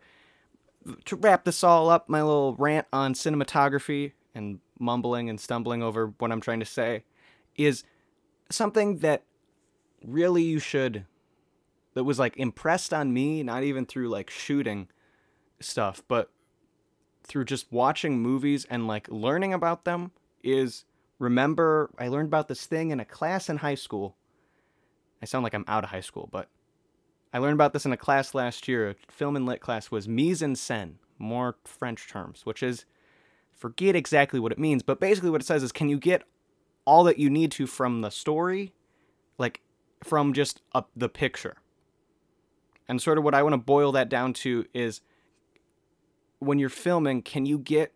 to 1.05 1.15
wrap 1.15 1.45
this 1.45 1.63
all 1.63 1.89
up, 1.89 2.09
my 2.09 2.21
little 2.21 2.55
rant 2.55 2.87
on 2.93 3.13
cinematography 3.13 4.11
and 4.35 4.59
mumbling 4.79 5.29
and 5.29 5.39
stumbling 5.39 5.81
over 5.81 6.13
what 6.17 6.31
I'm 6.31 6.41
trying 6.41 6.59
to 6.59 6.65
say 6.65 7.03
is 7.55 7.83
something 8.49 8.97
that 8.99 9.23
really 10.03 10.43
you 10.43 10.59
should 10.59 11.05
that 11.93 12.03
was 12.03 12.19
like 12.19 12.37
impressed 12.37 12.93
on 12.93 13.13
me, 13.13 13.43
not 13.43 13.63
even 13.63 13.85
through 13.85 14.09
like 14.09 14.29
shooting 14.29 14.87
stuff, 15.59 16.01
but 16.07 16.31
through 17.23 17.45
just 17.45 17.71
watching 17.71 18.19
movies 18.19 18.65
and 18.69 18.87
like 18.87 19.07
learning 19.09 19.53
about 19.53 19.85
them 19.85 20.11
is 20.43 20.85
remember 21.19 21.91
I 21.97 22.07
learned 22.07 22.27
about 22.27 22.47
this 22.47 22.65
thing 22.65 22.91
in 22.91 22.99
a 22.99 23.05
class 23.05 23.49
in 23.49 23.57
high 23.57 23.75
school. 23.75 24.15
I 25.21 25.25
sound 25.25 25.43
like 25.43 25.53
I'm 25.53 25.65
out 25.67 25.83
of 25.83 25.91
high 25.91 26.01
school, 26.01 26.27
but 26.31 26.49
I 27.33 27.37
learned 27.37 27.53
about 27.53 27.73
this 27.73 27.85
in 27.85 27.93
a 27.93 27.97
class 27.97 28.33
last 28.33 28.67
year. 28.67 28.89
A 28.89 29.11
film 29.11 29.35
and 29.35 29.45
lit 29.45 29.61
class 29.61 29.91
was 29.91 30.07
mise 30.07 30.41
en 30.41 30.55
scène, 30.55 30.95
more 31.17 31.55
French 31.63 32.07
terms, 32.07 32.45
which 32.45 32.63
is 32.63 32.85
forget 33.51 33.95
exactly 33.95 34.39
what 34.39 34.51
it 34.51 34.59
means, 34.59 34.83
but 34.83 34.99
basically 34.99 35.29
what 35.29 35.41
it 35.41 35.45
says 35.45 35.63
is 35.63 35.71
can 35.71 35.89
you 35.89 35.97
get 35.97 36.23
all 36.85 37.03
that 37.03 37.19
you 37.19 37.29
need 37.29 37.51
to 37.53 37.67
from 37.67 38.01
the 38.01 38.09
story, 38.09 38.73
like 39.37 39.61
from 40.03 40.33
just 40.33 40.61
a, 40.73 40.83
the 40.95 41.09
picture. 41.09 41.57
And 42.87 43.01
sort 43.01 43.17
of 43.17 43.23
what 43.23 43.35
I 43.35 43.43
want 43.43 43.53
to 43.53 43.57
boil 43.57 43.91
that 43.93 44.09
down 44.09 44.33
to 44.33 44.65
is 44.73 45.01
when 46.39 46.59
you're 46.59 46.69
filming, 46.69 47.21
can 47.21 47.45
you 47.45 47.57
get 47.59 47.93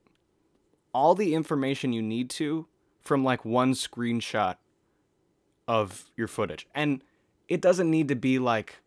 all 0.95 1.13
the 1.13 1.35
information 1.35 1.91
you 1.91 2.01
need 2.01 2.29
to 2.29 2.65
from 3.03 3.21
like 3.21 3.43
one 3.43 3.73
screenshot 3.73 4.55
of 5.67 6.05
your 6.15 6.27
footage? 6.27 6.67
And 6.73 7.03
it 7.49 7.59
doesn't 7.59 7.91
need 7.91 8.07
to 8.07 8.15
be 8.15 8.39
like 8.39 8.77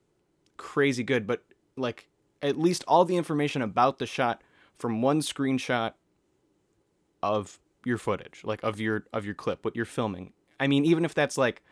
crazy 0.57 1.05
good, 1.05 1.27
but 1.27 1.45
like 1.77 2.09
at 2.41 2.59
least 2.59 2.83
all 2.89 3.05
the 3.05 3.19
information 3.19 3.61
about 3.61 3.99
the 3.99 4.07
shot 4.07 4.43
from 4.79 5.03
one 5.03 5.21
screenshot 5.21 5.93
of 7.23 7.61
your 7.85 7.99
footage, 7.99 8.41
like 8.43 8.63
of 8.63 8.81
your 8.81 9.05
of 9.13 9.27
your 9.27 9.35
clip, 9.35 9.63
what 9.63 9.77
you're 9.77 9.85
filming. 9.85 10.33
I 10.59 10.67
mean, 10.67 10.87
even 10.87 11.05
if 11.05 11.13
that's 11.13 11.37
like 11.37 11.63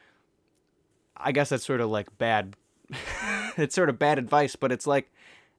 I 1.16 1.32
guess 1.32 1.48
that's 1.48 1.64
sort 1.64 1.80
of 1.80 1.88
like 1.88 2.18
bad 2.18 2.56
it's 3.56 3.74
sort 3.74 3.88
of 3.88 3.98
bad 3.98 4.18
advice, 4.18 4.54
but 4.54 4.70
it's 4.70 4.86
like, 4.86 5.10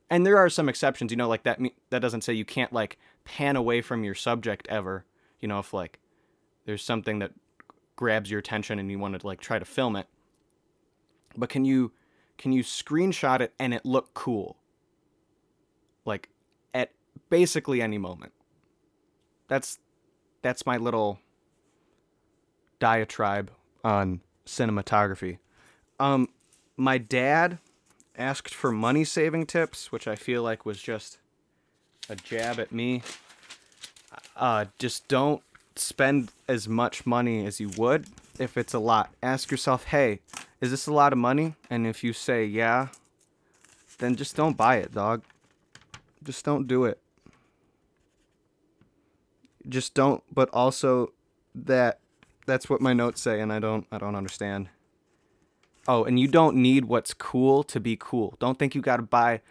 and 0.09 0.25
there 0.25 0.37
are 0.37 0.49
some 0.49 0.69
exceptions, 0.69 1.11
you 1.11 1.17
know, 1.17 1.27
like 1.27 1.43
that. 1.43 1.59
That 1.89 2.01
doesn't 2.01 2.21
say 2.21 2.33
you 2.33 2.45
can't 2.45 2.71
like 2.71 2.97
pan 3.25 3.55
away 3.55 3.81
from 3.81 4.03
your 4.03 4.15
subject 4.15 4.67
ever. 4.69 5.05
You 5.39 5.47
know, 5.47 5.59
if 5.59 5.73
like 5.73 5.99
there's 6.65 6.83
something 6.83 7.19
that 7.19 7.31
grabs 7.95 8.29
your 8.31 8.39
attention 8.39 8.79
and 8.79 8.89
you 8.89 8.99
want 8.99 9.19
to 9.19 9.25
like 9.25 9.41
try 9.41 9.59
to 9.59 9.65
film 9.65 9.95
it, 9.95 10.07
but 11.35 11.49
can 11.49 11.65
you 11.65 11.91
can 12.37 12.51
you 12.51 12.63
screenshot 12.63 13.41
it 13.41 13.53
and 13.59 13.73
it 13.73 13.85
look 13.85 14.13
cool? 14.13 14.57
Like 16.05 16.29
at 16.73 16.91
basically 17.29 17.81
any 17.81 17.97
moment. 17.97 18.33
That's 19.47 19.79
that's 20.41 20.65
my 20.65 20.77
little 20.77 21.19
diatribe 22.79 23.51
on 23.83 24.21
cinematography. 24.45 25.39
Um, 25.99 26.29
my 26.77 26.97
dad 26.97 27.59
asked 28.17 28.53
for 28.53 28.71
money 28.71 29.03
saving 29.03 29.45
tips, 29.45 29.91
which 29.91 30.07
I 30.07 30.15
feel 30.15 30.43
like 30.43 30.65
was 30.65 30.81
just 30.81 31.17
a 32.09 32.15
jab 32.15 32.59
at 32.59 32.71
me. 32.71 33.03
Uh, 34.35 34.65
just 34.79 35.07
don't 35.07 35.41
spend 35.75 36.31
as 36.47 36.67
much 36.67 37.05
money 37.05 37.45
as 37.45 37.59
you 37.59 37.69
would 37.77 38.07
if 38.39 38.57
it's 38.57 38.73
a 38.73 38.79
lot. 38.79 39.11
Ask 39.21 39.51
yourself, 39.51 39.85
hey, 39.85 40.19
is 40.61 40.71
this 40.71 40.87
a 40.87 40.93
lot 40.93 41.13
of 41.13 41.19
money? 41.19 41.55
And 41.69 41.85
if 41.85 42.03
you 42.03 42.13
say 42.13 42.45
yeah, 42.45 42.87
then 43.99 44.15
just 44.15 44.35
don't 44.35 44.57
buy 44.57 44.77
it, 44.77 44.93
dog. 44.93 45.23
Just 46.23 46.43
don't 46.45 46.67
do 46.67 46.85
it. 46.85 46.99
Just 49.67 49.93
don't, 49.93 50.23
but 50.33 50.49
also 50.53 51.11
that 51.53 51.99
that's 52.45 52.69
what 52.69 52.79
my 52.79 52.93
notes 52.93 53.21
say 53.21 53.41
and 53.41 53.51
I 53.51 53.59
don't 53.59 53.85
I 53.91 53.97
don't 53.97 54.15
understand. 54.15 54.69
Oh, 55.87 56.03
and 56.03 56.19
you 56.19 56.27
don't 56.27 56.57
need 56.57 56.85
what's 56.85 57.13
cool 57.13 57.63
to 57.63 57.79
be 57.79 57.97
cool. 57.99 58.35
Don't 58.39 58.59
think 58.59 58.75
you 58.75 58.81
got 58.81 58.97
to 58.97 59.03
buy 59.03 59.41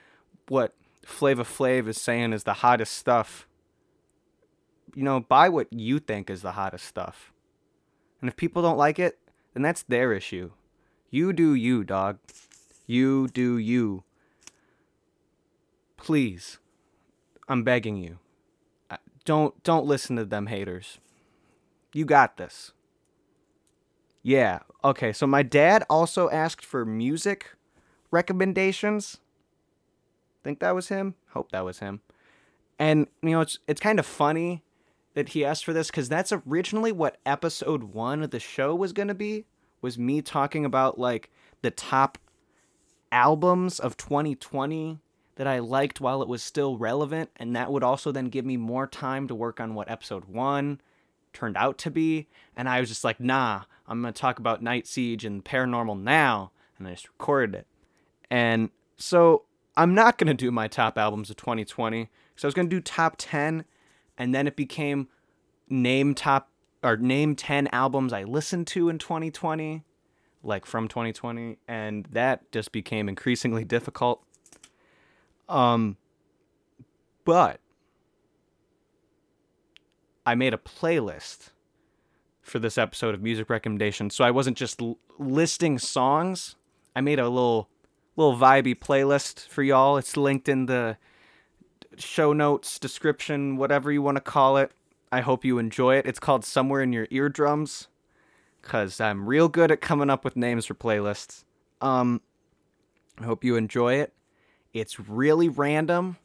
what 0.48 0.74
Flavor 1.04 1.44
Flav 1.44 1.88
is 1.88 2.00
saying 2.00 2.32
is 2.32 2.44
the 2.44 2.54
hottest 2.54 2.94
stuff. 2.94 3.46
You 4.94 5.02
know, 5.02 5.20
buy 5.20 5.48
what 5.48 5.72
you 5.72 5.98
think 5.98 6.28
is 6.28 6.42
the 6.42 6.52
hottest 6.52 6.84
stuff. 6.84 7.32
And 8.20 8.28
if 8.28 8.36
people 8.36 8.62
don't 8.62 8.78
like 8.78 8.98
it, 8.98 9.18
then 9.54 9.62
that's 9.62 9.82
their 9.82 10.12
issue. 10.12 10.50
You 11.10 11.32
do 11.32 11.54
you, 11.54 11.84
dog. 11.84 12.18
You 12.86 13.28
do 13.28 13.56
you. 13.56 14.04
Please. 15.96 16.58
I'm 17.48 17.62
begging 17.62 17.96
you. 17.96 18.18
Don't 19.24 19.60
don't 19.62 19.86
listen 19.86 20.16
to 20.16 20.24
them 20.24 20.46
haters. 20.46 20.98
You 21.92 22.04
got 22.04 22.36
this. 22.36 22.72
Yeah. 24.22 24.60
Okay. 24.86 25.12
So 25.12 25.26
my 25.26 25.42
dad 25.42 25.82
also 25.90 26.30
asked 26.30 26.64
for 26.64 26.84
music 26.86 27.56
recommendations. 28.12 29.18
Think 30.44 30.60
that 30.60 30.76
was 30.76 30.86
him? 30.86 31.16
Hope 31.30 31.50
that 31.50 31.64
was 31.64 31.80
him. 31.80 32.02
And 32.78 33.08
you 33.20 33.30
know, 33.30 33.40
it's 33.40 33.58
it's 33.66 33.80
kind 33.80 33.98
of 33.98 34.06
funny 34.06 34.62
that 35.14 35.30
he 35.30 35.44
asked 35.44 35.64
for 35.64 35.72
this 35.72 35.90
cuz 35.90 36.08
that's 36.08 36.32
originally 36.46 36.92
what 36.92 37.18
episode 37.26 37.82
1 37.94 38.22
of 38.22 38.30
the 38.30 38.38
show 38.38 38.76
was 38.76 38.92
going 38.92 39.08
to 39.08 39.14
be 39.14 39.44
was 39.82 39.98
me 39.98 40.22
talking 40.22 40.64
about 40.64 41.00
like 41.00 41.32
the 41.62 41.72
top 41.72 42.16
albums 43.10 43.80
of 43.80 43.96
2020 43.96 45.00
that 45.34 45.48
I 45.48 45.58
liked 45.58 46.00
while 46.00 46.22
it 46.22 46.28
was 46.28 46.44
still 46.44 46.78
relevant 46.78 47.30
and 47.34 47.56
that 47.56 47.72
would 47.72 47.82
also 47.82 48.12
then 48.12 48.26
give 48.26 48.44
me 48.44 48.56
more 48.56 48.86
time 48.86 49.26
to 49.26 49.34
work 49.34 49.58
on 49.58 49.74
what 49.74 49.90
episode 49.90 50.26
1 50.26 50.80
turned 51.36 51.56
out 51.56 51.78
to 51.78 51.90
be 51.90 52.28
and 52.56 52.68
I 52.68 52.80
was 52.80 52.88
just 52.88 53.04
like, 53.04 53.20
"Nah, 53.20 53.62
I'm 53.88 54.02
going 54.02 54.12
to 54.12 54.20
talk 54.20 54.38
about 54.38 54.62
Night 54.62 54.86
Siege 54.86 55.24
and 55.24 55.44
Paranormal 55.44 56.00
now. 56.00 56.50
And 56.78 56.86
I 56.86 56.92
just 56.92 57.08
recorded 57.08 57.54
it. 57.54 57.66
And 58.30 58.70
so 58.96 59.44
I'm 59.76 59.94
not 59.94 60.18
going 60.18 60.28
to 60.28 60.34
do 60.34 60.50
my 60.50 60.68
top 60.68 60.98
albums 60.98 61.30
of 61.30 61.36
2020. 61.36 62.08
So 62.34 62.46
I 62.46 62.48
was 62.48 62.54
going 62.54 62.68
to 62.68 62.76
do 62.76 62.80
top 62.80 63.14
10. 63.18 63.64
And 64.18 64.34
then 64.34 64.46
it 64.46 64.56
became 64.56 65.08
name 65.68 66.14
top 66.14 66.50
or 66.82 66.96
name 66.96 67.36
10 67.36 67.68
albums 67.68 68.12
I 68.12 68.24
listened 68.24 68.66
to 68.68 68.88
in 68.88 68.98
2020, 68.98 69.84
like 70.42 70.66
from 70.66 70.88
2020. 70.88 71.58
And 71.68 72.06
that 72.10 72.50
just 72.50 72.72
became 72.72 73.08
increasingly 73.08 73.64
difficult. 73.76 74.22
Um, 75.48 75.96
but 77.24 77.60
I 80.26 80.34
made 80.34 80.52
a 80.52 80.58
playlist 80.58 81.50
for 82.42 82.58
this 82.58 82.76
episode 82.76 83.14
of 83.14 83.22
music 83.22 83.48
recommendations. 83.48 84.14
So 84.14 84.24
I 84.24 84.32
wasn't 84.32 84.56
just 84.56 84.82
l- 84.82 84.98
listing 85.18 85.78
songs. 85.78 86.56
I 86.94 87.00
made 87.00 87.20
a 87.20 87.28
little 87.28 87.68
little 88.16 88.36
vibey 88.36 88.76
playlist 88.76 89.46
for 89.48 89.62
y'all. 89.62 89.96
It's 89.96 90.16
linked 90.16 90.48
in 90.48 90.66
the 90.66 90.96
show 91.98 92.32
notes, 92.32 92.78
description, 92.78 93.56
whatever 93.56 93.92
you 93.92 94.02
want 94.02 94.16
to 94.16 94.20
call 94.20 94.56
it. 94.56 94.72
I 95.12 95.20
hope 95.20 95.44
you 95.44 95.58
enjoy 95.58 95.96
it. 95.96 96.06
It's 96.06 96.18
called 96.18 96.44
Somewhere 96.44 96.82
in 96.82 96.92
Your 96.92 97.06
Eardrums 97.10 97.88
cuz 98.62 99.00
I'm 99.00 99.26
real 99.26 99.48
good 99.48 99.70
at 99.70 99.80
coming 99.80 100.10
up 100.10 100.24
with 100.24 100.34
names 100.34 100.66
for 100.66 100.74
playlists. 100.74 101.44
Um 101.80 102.20
I 103.18 103.24
hope 103.24 103.44
you 103.44 103.56
enjoy 103.56 103.94
it. 103.94 104.12
It's 104.72 104.98
really 104.98 105.48
random. 105.48 106.16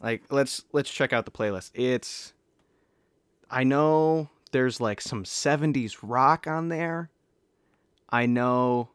Like 0.00 0.22
let's 0.30 0.64
let's 0.72 0.90
check 0.90 1.12
out 1.12 1.26
the 1.26 1.30
playlist. 1.30 1.70
It's 1.74 2.32
I 3.50 3.64
know 3.64 4.30
there's 4.52 4.80
like 4.80 5.00
some 5.00 5.24
70s 5.24 5.98
rock 6.02 6.46
on 6.46 6.68
there. 6.68 7.10
I 8.08 8.26
know 8.26 8.90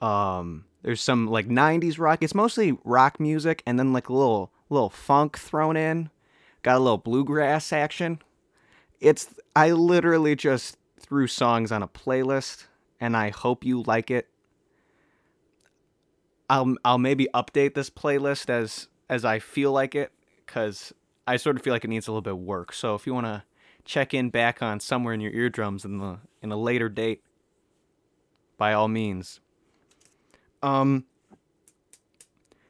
um 0.00 0.64
there's 0.82 1.00
some 1.00 1.26
like 1.26 1.48
90s 1.48 1.98
rock. 1.98 2.22
It's 2.22 2.34
mostly 2.34 2.78
rock 2.84 3.18
music 3.18 3.62
and 3.66 3.78
then 3.78 3.92
like 3.92 4.08
a 4.08 4.12
little 4.12 4.52
little 4.68 4.90
funk 4.90 5.38
thrown 5.38 5.76
in. 5.76 6.10
Got 6.62 6.76
a 6.76 6.80
little 6.80 6.98
bluegrass 6.98 7.72
action. 7.72 8.20
It's 9.00 9.34
I 9.54 9.70
literally 9.72 10.36
just 10.36 10.76
threw 11.00 11.26
songs 11.26 11.72
on 11.72 11.82
a 11.82 11.88
playlist 11.88 12.66
and 13.00 13.16
I 13.16 13.30
hope 13.30 13.64
you 13.64 13.82
like 13.82 14.10
it. 14.10 14.28
I'll 16.48 16.76
I'll 16.84 16.98
maybe 16.98 17.28
update 17.34 17.74
this 17.74 17.90
playlist 17.90 18.50
as 18.50 18.88
as 19.08 19.24
I 19.24 19.38
feel 19.38 19.72
like 19.72 19.94
it 19.94 20.12
cuz 20.46 20.92
I 21.26 21.36
sort 21.36 21.56
of 21.56 21.62
feel 21.62 21.72
like 21.72 21.84
it 21.84 21.88
needs 21.88 22.06
a 22.06 22.12
little 22.12 22.22
bit 22.22 22.34
of 22.34 22.38
work. 22.38 22.72
So 22.72 22.94
if 22.94 23.06
you 23.06 23.14
want 23.14 23.26
to 23.26 23.42
check 23.84 24.14
in 24.14 24.30
back 24.30 24.62
on 24.62 24.80
somewhere 24.80 25.14
in 25.14 25.20
your 25.20 25.32
eardrums 25.32 25.84
in 25.84 25.98
the 25.98 26.18
in 26.42 26.52
a 26.52 26.56
later 26.56 26.88
date, 26.88 27.22
by 28.58 28.72
all 28.72 28.88
means. 28.88 29.40
Um, 30.62 31.04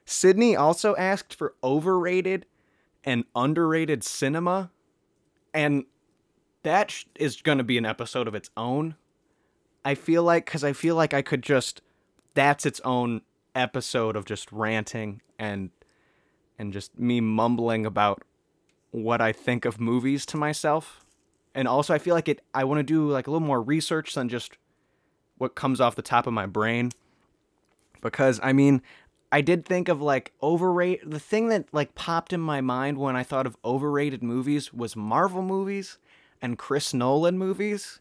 Sydney 0.05 0.57
also 0.57 0.95
asked 0.97 1.35
for 1.35 1.55
overrated 1.62 2.47
and 3.05 3.25
underrated 3.35 4.05
cinema, 4.05 4.71
and 5.55 5.85
that 6.62 6.90
sh- 6.90 7.05
is 7.14 7.40
going 7.40 7.59
to 7.59 7.64
be 7.64 7.79
an 7.79 7.87
episode 7.87 8.29
of 8.29 8.35
its 8.35 8.51
own. 8.57 8.97
I 9.85 9.95
feel 9.95 10.23
like 10.23 10.47
because 10.47 10.64
I 10.64 10.73
feel 10.73 10.97
like 10.97 11.14
I 11.14 11.23
could 11.23 11.42
just 11.42 11.81
that's 12.35 12.66
its 12.66 12.81
own 12.81 13.23
episode 13.55 14.16
of 14.16 14.25
just 14.25 14.51
ranting 14.53 15.23
and 15.38 15.71
and 16.59 16.73
just 16.73 16.99
me 16.99 17.21
mumbling 17.21 17.87
about 17.87 18.23
what 18.97 19.21
I 19.21 19.31
think 19.31 19.67
of 19.67 19.79
movies 19.79 20.25
to 20.27 20.39
myself. 20.39 21.05
And 21.55 21.69
also 21.69 21.93
I 21.95 21.99
feel 21.99 22.15
like 22.15 22.29
it 22.29 22.41
I 22.55 22.65
want 22.65 22.79
to 22.79 22.83
do 22.83 23.09
like 23.11 23.27
a 23.27 23.31
little 23.31 23.47
more 23.47 23.63
research 23.63 24.15
than 24.15 24.29
just 24.29 24.57
what 25.37 25.55
comes 25.55 25.81
off 25.81 25.97
the 25.97 26.03
top 26.03 26.27
of 26.27 26.33
my 26.33 26.47
brain. 26.47 26.93
Because 28.01 28.41
I 28.43 28.53
mean, 28.55 28.83
I 29.31 29.43
did 29.43 29.67
think 29.67 29.89
of 29.89 30.01
like 30.01 30.33
overrated 30.43 31.11
the 31.11 31.21
thing 31.21 31.49
that 31.49 31.67
like 31.73 31.95
popped 31.95 32.33
in 32.33 32.41
my 32.41 32.63
mind 32.63 32.97
when 32.97 33.17
I 33.17 33.23
thought 33.23 33.47
of 33.47 33.57
overrated 33.65 34.23
movies 34.23 34.73
was 34.73 34.97
Marvel 34.97 35.43
movies 35.43 35.99
and 36.41 36.59
Chris 36.59 36.95
Nolan 36.95 37.39
movies. 37.39 38.01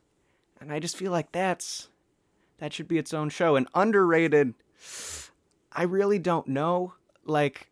And 0.61 0.71
I 0.71 0.79
just 0.79 0.95
feel 0.95 1.11
like 1.11 1.33
that's 1.33 1.89
that 2.59 2.71
should 2.71 2.87
be 2.87 2.97
its 2.97 3.13
own 3.13 3.29
show. 3.29 3.57
And 3.57 3.67
underrated 3.75 4.53
I 5.73 5.83
really 5.83 6.19
don't 6.19 6.47
know. 6.47 6.93
Like 7.25 7.67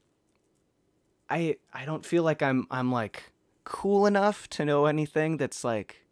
I 1.34 1.56
I 1.74 1.86
don't 1.86 2.06
feel 2.06 2.22
like 2.22 2.43
I'm 2.43 2.67
I'm 2.69 2.91
like 2.91 3.32
cool 3.63 4.06
enough 4.06 4.48
to 4.50 4.63
know 4.63 4.86
anything 4.86 5.38
that's 5.38 5.63
like 5.63 6.06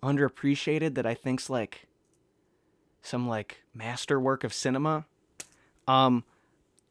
underappreciated 0.00 0.94
that 0.94 1.06
I 1.06 1.14
think's 1.14 1.50
like 1.50 1.88
some 3.02 3.26
like 3.26 3.62
masterwork 3.74 4.44
of 4.44 4.54
cinema. 4.54 5.06
Um 5.88 6.22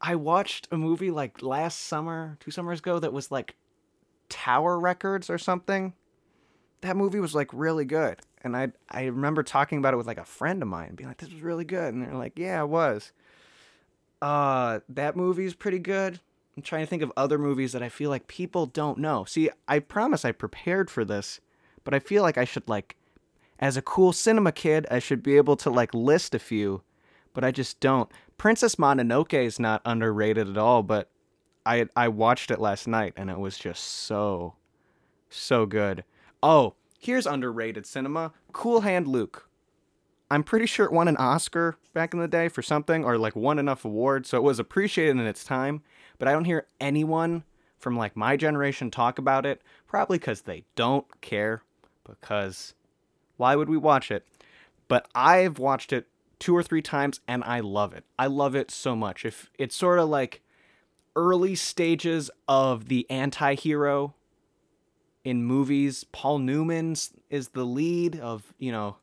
I 0.02 0.16
watched 0.16 0.68
a 0.72 0.78
movie 0.78 1.10
like 1.10 1.42
last 1.42 1.80
summer, 1.80 2.38
two 2.42 2.52
summers 2.52 2.80
ago 2.80 3.00
that 3.00 3.14
was 3.14 3.32
like 3.32 3.56
Tower 4.28 4.78
Records 4.78 5.30
or 5.30 5.38
something. 5.38 5.94
That 6.82 6.98
movie 6.98 7.22
was 7.22 7.34
like 7.34 7.50
really 7.54 7.86
good. 7.86 8.20
And 8.44 8.58
I 8.58 8.74
I 8.90 9.06
remember 9.06 9.42
talking 9.42 9.78
about 9.78 9.94
it 9.94 9.98
with 9.98 10.08
like 10.08 10.18
a 10.18 10.26
friend 10.26 10.62
of 10.62 10.68
mine, 10.68 10.96
being 10.96 11.08
like, 11.08 11.18
this 11.18 11.32
was 11.32 11.42
really 11.42 11.66
good. 11.66 11.94
And 11.94 12.04
they're 12.04 12.14
like, 12.14 12.38
yeah, 12.38 12.62
it 12.62 12.68
was. 12.68 13.14
Uh, 14.22 14.82
that 14.90 15.16
movie's 15.16 15.54
pretty 15.54 15.80
good. 15.80 16.20
I'm 16.60 16.64
trying 16.64 16.84
to 16.84 16.88
think 16.88 17.04
of 17.04 17.14
other 17.16 17.38
movies 17.38 17.72
that 17.72 17.82
I 17.82 17.88
feel 17.88 18.10
like 18.10 18.28
people 18.28 18.66
don't 18.66 18.98
know. 18.98 19.24
See, 19.24 19.50
I 19.66 19.80
promise 19.80 20.26
I 20.26 20.34
prepared 20.34 20.90
for 20.90 21.06
this, 21.06 21.40
but 21.86 21.94
I 21.94 22.00
feel 22.00 22.22
like 22.22 22.38
I 22.38 22.44
should 22.44 22.68
like 22.68 22.98
as 23.60 23.78
a 23.78 23.82
cool 23.82 24.12
cinema 24.12 24.52
kid, 24.52 24.86
I 24.92 25.00
should 25.00 25.24
be 25.24 25.38
able 25.38 25.56
to 25.56 25.70
like 25.70 25.94
list 25.94 26.36
a 26.36 26.40
few, 26.40 26.82
but 27.34 27.46
I 27.46 27.52
just 27.52 27.80
don't. 27.80 28.12
Princess 28.38 28.76
Mononoke 28.76 29.42
is 29.42 29.58
not 29.58 29.82
underrated 29.86 30.50
at 30.50 30.58
all, 30.58 30.84
but 30.84 31.10
I 31.66 31.88
I 31.96 32.10
watched 32.10 32.52
it 32.52 32.60
last 32.60 32.90
night 32.90 33.14
and 33.16 33.30
it 33.30 33.40
was 33.40 33.58
just 33.58 33.82
so 33.82 34.56
so 35.30 35.66
good. 35.66 36.04
Oh, 36.44 36.74
here's 37.00 37.26
underrated 37.26 37.86
cinema. 37.86 38.34
Cool 38.52 38.82
Hand 38.82 39.08
Luke. 39.08 39.49
I'm 40.32 40.44
pretty 40.44 40.68
sure 40.68 40.86
it 40.86 40.92
won 40.92 41.08
an 41.08 41.18
Oscar 41.18 41.78
back 41.94 42.14
in 42.14 42.20
the 42.20 42.28
day 42.28 42.50
for 42.50 42.62
something 42.62 43.04
or 43.04 43.18
like 43.18 43.36
won 43.36 43.58
enough 43.58 43.84
awards, 43.84 44.30
so 44.30 44.38
it 44.38 44.44
was 44.44 44.60
appreciated 44.60 45.12
in 45.12 45.26
its 45.26 45.44
time, 45.44 45.82
but 46.18 46.28
I 46.28 46.32
don't 46.32 46.46
hear 46.46 46.68
anyone 46.80 47.44
from 47.78 47.98
like 47.98 48.16
my 48.16 48.38
generation 48.38 48.92
talk 48.92 49.18
about 49.18 49.46
it, 49.46 49.62
probably 49.88 50.20
cuz 50.20 50.42
they 50.42 50.66
don't 50.76 51.22
care 51.22 51.64
because 52.04 52.74
why 53.38 53.56
would 53.56 53.70
we 53.70 53.78
watch 53.78 54.12
it? 54.12 54.26
But 54.88 55.08
I've 55.16 55.60
watched 55.60 55.94
it 55.94 56.08
two 56.40 56.56
or 56.56 56.64
three 56.64 56.82
times 56.82 57.22
and 57.28 57.44
I 57.44 57.60
love 57.62 57.94
it. 57.94 58.04
I 58.18 58.28
love 58.28 58.56
it 58.56 58.70
so 58.70 58.96
much. 58.96 59.26
If 59.26 59.50
it's 59.58 59.76
sort 59.76 60.00
of 60.00 60.10
like 60.10 60.42
early 61.16 61.56
stages 61.56 62.30
of 62.48 62.88
the 62.88 63.10
anti-hero 63.10 64.14
in 65.24 65.44
movies, 65.44 66.04
Paul 66.06 66.40
Newman's 66.40 67.14
is 67.30 67.50
the 67.50 67.66
lead 67.66 68.20
of, 68.20 68.54
you 68.58 68.72
know, 68.72 68.98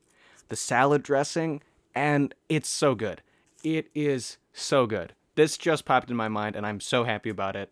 the 0.48 0.56
salad 0.56 1.02
dressing 1.02 1.62
and 1.94 2.34
it's 2.48 2.68
so 2.68 2.94
good. 2.94 3.22
It 3.64 3.88
is 3.94 4.38
so 4.52 4.86
good. 4.86 5.14
This 5.34 5.56
just 5.56 5.84
popped 5.84 6.10
in 6.10 6.16
my 6.16 6.28
mind 6.28 6.56
and 6.56 6.66
I'm 6.66 6.80
so 6.80 7.04
happy 7.04 7.30
about 7.30 7.56
it. 7.56 7.70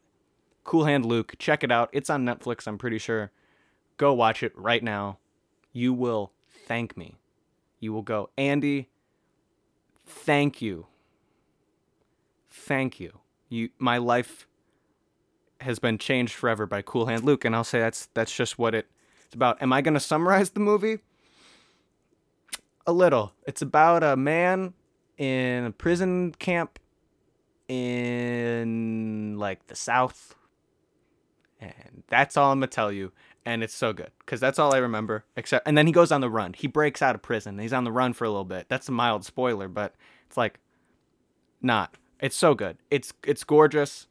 Cool 0.64 0.86
Hand 0.86 1.04
Luke, 1.04 1.34
check 1.38 1.62
it 1.62 1.70
out. 1.70 1.90
It's 1.92 2.10
on 2.10 2.24
Netflix, 2.24 2.66
I'm 2.66 2.78
pretty 2.78 2.98
sure. 2.98 3.30
Go 3.96 4.14
watch 4.14 4.42
it 4.42 4.52
right 4.56 4.82
now. 4.82 5.18
You 5.72 5.92
will 5.92 6.32
thank 6.66 6.96
me. 6.96 7.16
You 7.80 7.92
will 7.92 8.02
go, 8.02 8.30
Andy, 8.38 8.88
thank 10.06 10.62
you. 10.62 10.86
Thank 12.50 12.98
you. 12.98 13.20
You 13.48 13.68
my 13.78 13.98
life 13.98 14.46
has 15.60 15.78
been 15.78 15.98
changed 15.98 16.34
forever 16.34 16.66
by 16.66 16.82
Cool 16.82 17.06
Hand 17.06 17.24
Luke 17.24 17.44
and 17.44 17.54
I'll 17.54 17.64
say 17.64 17.78
that's 17.78 18.08
that's 18.14 18.34
just 18.34 18.58
what 18.58 18.74
it, 18.74 18.86
it's 19.24 19.34
about. 19.34 19.60
Am 19.62 19.72
I 19.72 19.82
going 19.82 19.94
to 19.94 20.00
summarize 20.00 20.50
the 20.50 20.60
movie? 20.60 20.98
A 22.86 22.92
little. 22.92 23.32
It's 23.46 23.62
about 23.62 24.02
a 24.02 24.16
man 24.16 24.74
in 25.16 25.64
a 25.64 25.70
prison 25.70 26.32
camp 26.32 26.78
in 27.66 29.36
like 29.38 29.66
the 29.68 29.74
south 29.74 30.34
and 31.58 32.02
that's 32.08 32.36
all 32.36 32.52
I'm 32.52 32.58
gonna 32.58 32.66
tell 32.66 32.92
you 32.92 33.10
and 33.46 33.62
it's 33.62 33.74
so 33.74 33.92
good 33.92 34.10
because 34.20 34.40
that's 34.40 34.58
all 34.58 34.74
I 34.74 34.78
remember. 34.78 35.24
Except, 35.36 35.66
and 35.68 35.76
then 35.76 35.86
he 35.86 35.92
goes 35.92 36.10
on 36.10 36.20
the 36.20 36.30
run. 36.30 36.54
He 36.54 36.66
breaks 36.66 37.02
out 37.02 37.14
of 37.14 37.22
prison. 37.22 37.58
He's 37.58 37.72
on 37.72 37.84
the 37.84 37.92
run 37.92 38.12
for 38.12 38.24
a 38.24 38.28
little 38.28 38.44
bit. 38.44 38.66
That's 38.68 38.88
a 38.88 38.92
mild 38.92 39.24
spoiler, 39.24 39.68
but 39.68 39.94
it's 40.26 40.36
like, 40.36 40.58
not. 41.60 41.96
It's 42.20 42.36
so 42.36 42.54
good. 42.54 42.78
It's 42.90 43.12
it's 43.24 43.44
gorgeous, 43.44 44.06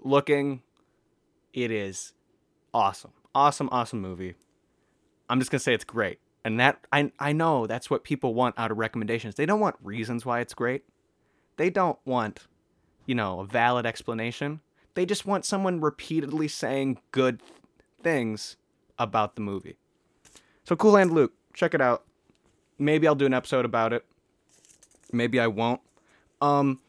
looking. 0.00 0.62
It 1.52 1.70
is 1.70 2.12
awesome, 2.72 3.12
awesome, 3.34 3.68
awesome 3.72 4.00
movie. 4.00 4.34
I'm 5.28 5.40
just 5.40 5.50
gonna 5.50 5.60
say 5.60 5.74
it's 5.74 5.84
great, 5.84 6.20
and 6.44 6.58
that 6.60 6.80
I 6.92 7.12
I 7.18 7.32
know 7.32 7.66
that's 7.66 7.90
what 7.90 8.04
people 8.04 8.34
want 8.34 8.54
out 8.58 8.70
of 8.70 8.78
recommendations. 8.78 9.34
They 9.34 9.46
don't 9.46 9.60
want 9.60 9.76
reasons 9.82 10.24
why 10.24 10.40
it's 10.40 10.54
great. 10.54 10.84
They 11.56 11.70
don't 11.70 11.98
want, 12.04 12.46
you 13.06 13.14
know, 13.14 13.40
a 13.40 13.44
valid 13.44 13.86
explanation. 13.86 14.60
They 14.94 15.04
just 15.04 15.26
want 15.26 15.44
someone 15.44 15.80
repeatedly 15.80 16.48
saying 16.48 16.98
good 17.12 17.42
things 18.02 18.56
about 18.98 19.34
the 19.34 19.40
movie. 19.40 19.76
So 20.64 20.76
Cool 20.76 20.96
Hand 20.96 21.12
Luke, 21.12 21.32
check 21.54 21.74
it 21.74 21.80
out. 21.80 22.04
Maybe 22.78 23.06
I'll 23.06 23.14
do 23.14 23.26
an 23.26 23.34
episode 23.34 23.64
about 23.64 23.92
it. 23.92 24.04
Maybe 25.12 25.40
I 25.40 25.46
won't. 25.46 25.80
Um 26.40 26.80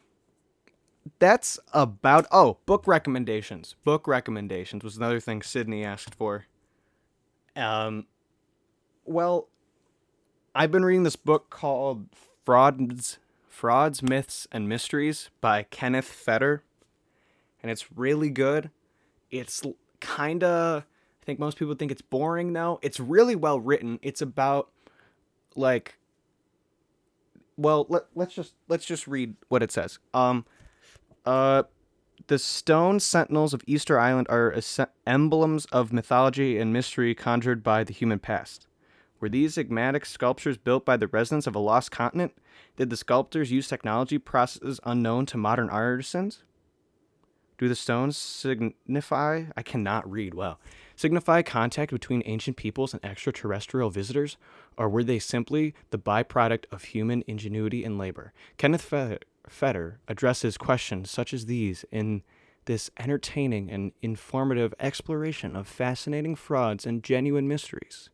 that's 1.18 1.60
about 1.74 2.28
oh, 2.32 2.58
book 2.66 2.86
recommendations. 2.86 3.76
Book 3.84 4.08
recommendations 4.08 4.84
was 4.84 4.98
another 4.98 5.20
thing 5.20 5.42
Sydney 5.42 5.84
asked 5.84 6.14
for. 6.14 6.46
Um 7.56 8.06
well, 9.10 9.48
I've 10.54 10.72
been 10.72 10.86
reading 10.86 11.04
this 11.04 11.16
book 11.16 11.50
called 11.50 12.06
Frauds 12.46 13.18
Frauds, 13.48 14.04
Myths 14.04 14.48
and 14.52 14.70
Mysteries 14.70 15.32
by 15.42 15.64
Kenneth 15.64 16.06
Feder. 16.06 16.64
And 17.62 17.72
it's 17.72 17.92
really 17.92 18.30
good. 18.30 18.70
It's 19.32 19.64
kind 20.00 20.44
of 20.44 20.84
I 20.84 21.26
think 21.26 21.40
most 21.40 21.58
people 21.58 21.74
think 21.74 21.92
it's 21.92 22.02
boring 22.02 22.54
though. 22.54 22.80
It's 22.82 23.00
really 23.00 23.36
well 23.36 23.60
written. 23.60 24.00
It's 24.02 24.22
about 24.22 24.70
like 25.56 25.98
well, 27.58 27.86
let, 27.90 28.04
let's 28.16 28.34
just 28.34 28.54
let's 28.68 28.86
just 28.86 29.08
read 29.08 29.36
what 29.50 29.64
it 29.64 29.72
says. 29.72 29.98
Um 30.14 30.46
uh 31.26 31.64
the 32.28 32.38
stone 32.38 33.00
sentinels 33.00 33.56
of 33.56 33.64
Easter 33.66 34.00
Island 34.00 34.28
are 34.30 34.56
emblems 35.08 35.66
of 35.66 35.92
mythology 35.92 36.60
and 36.60 36.72
mystery 36.72 37.16
conjured 37.16 37.64
by 37.64 37.84
the 37.84 37.92
human 37.92 38.20
past. 38.20 38.68
Were 39.20 39.30
these 39.30 39.58
enigmatic 39.58 40.06
sculptures 40.06 40.58
built 40.58 40.86
by 40.86 40.96
the 40.98 41.08
residents 41.08 41.48
of 41.48 41.56
a 41.56 41.60
lost 41.60 41.92
continent? 41.92 42.34
Did 42.78 42.90
the 42.90 42.98
sculptors 42.98 43.52
use 43.52 43.68
technology 43.68 44.18
processes 44.18 44.80
unknown 44.84 45.26
to 45.28 45.38
modern 45.38 45.70
artisans? 45.70 46.44
Do 47.58 47.68
the 47.68 47.76
stones 47.76 48.16
signify? 48.16 49.44
I 49.58 49.62
cannot 49.64 50.10
read 50.10 50.34
well. 50.34 50.62
Signify 50.96 51.42
contact 51.42 51.92
between 51.92 52.24
ancient 52.26 52.56
peoples 52.56 52.94
and 52.94 53.04
extraterrestrial 53.04 53.90
visitors, 53.90 54.38
or 54.78 54.88
were 54.88 55.04
they 55.04 55.20
simply 55.20 55.74
the 55.90 56.00
byproduct 56.00 56.64
of 56.72 56.84
human 56.86 57.26
ingenuity 57.28 57.84
and 57.84 57.98
labor? 57.98 58.32
Kenneth 58.58 58.94
Feder 59.50 60.00
addresses 60.08 60.58
questions 60.58 61.12
such 61.12 61.34
as 61.34 61.48
these 61.48 61.84
in 61.92 62.24
this 62.64 62.90
entertaining 62.98 63.70
and 63.70 63.92
informative 64.02 64.74
exploration 64.80 65.58
of 65.58 65.68
fascinating 65.68 66.36
frauds 66.36 66.86
and 66.86 67.04
genuine 67.04 67.48
mysteries. 67.48 68.10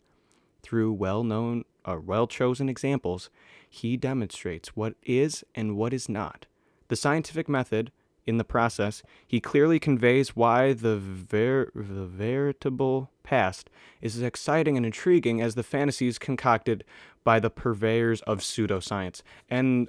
Through 0.65 0.93
well 0.93 1.23
known 1.23 1.63
or 1.85 1.97
uh, 1.97 2.01
well 2.01 2.25
chosen 2.25 2.69
examples, 2.69 3.29
he 3.69 3.97
demonstrates 3.97 4.69
what 4.69 4.95
is 5.03 5.43
and 5.53 5.77
what 5.77 5.93
is 5.93 6.09
not. 6.09 6.47
The 6.87 6.95
scientific 6.95 7.47
method, 7.47 7.91
in 8.25 8.37
the 8.37 8.43
process, 8.43 9.03
he 9.27 9.39
clearly 9.39 9.77
conveys 9.77 10.35
why 10.35 10.73
the, 10.73 10.97
ver- 10.97 11.69
the 11.75 12.07
veritable 12.07 13.11
past 13.21 13.69
is 14.01 14.15
as 14.15 14.23
exciting 14.23 14.75
and 14.75 14.87
intriguing 14.87 15.39
as 15.39 15.53
the 15.53 15.61
fantasies 15.61 16.17
concocted 16.17 16.83
by 17.23 17.39
the 17.39 17.51
purveyors 17.51 18.21
of 18.21 18.39
pseudoscience. 18.39 19.21
And 19.47 19.87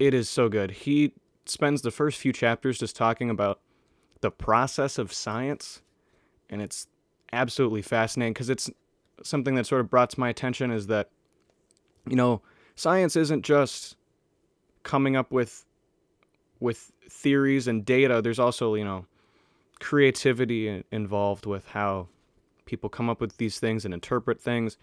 it 0.00 0.12
is 0.12 0.28
so 0.28 0.48
good. 0.48 0.72
He 0.72 1.12
spends 1.44 1.82
the 1.82 1.92
first 1.92 2.18
few 2.18 2.32
chapters 2.32 2.80
just 2.80 2.96
talking 2.96 3.30
about 3.30 3.60
the 4.22 4.32
process 4.32 4.98
of 4.98 5.12
science, 5.12 5.82
and 6.50 6.60
it's 6.60 6.88
absolutely 7.32 7.82
fascinating 7.82 8.32
because 8.32 8.50
it's 8.50 8.68
something 9.22 9.54
that 9.54 9.66
sort 9.66 9.80
of 9.80 9.90
brought 9.90 10.10
to 10.10 10.20
my 10.20 10.28
attention 10.28 10.70
is 10.70 10.86
that, 10.88 11.10
you 12.08 12.16
know, 12.16 12.42
science 12.74 13.16
isn't 13.16 13.42
just 13.42 13.96
coming 14.82 15.16
up 15.16 15.30
with 15.32 15.64
with 16.60 16.92
theories 17.08 17.68
and 17.68 17.84
data. 17.84 18.22
There's 18.22 18.38
also, 18.38 18.74
you 18.74 18.84
know, 18.84 19.06
creativity 19.80 20.84
involved 20.90 21.46
with 21.46 21.66
how 21.68 22.08
people 22.64 22.88
come 22.88 23.10
up 23.10 23.20
with 23.20 23.36
these 23.36 23.58
things 23.58 23.84
and 23.84 23.92
interpret 23.92 24.40
things. 24.40 24.76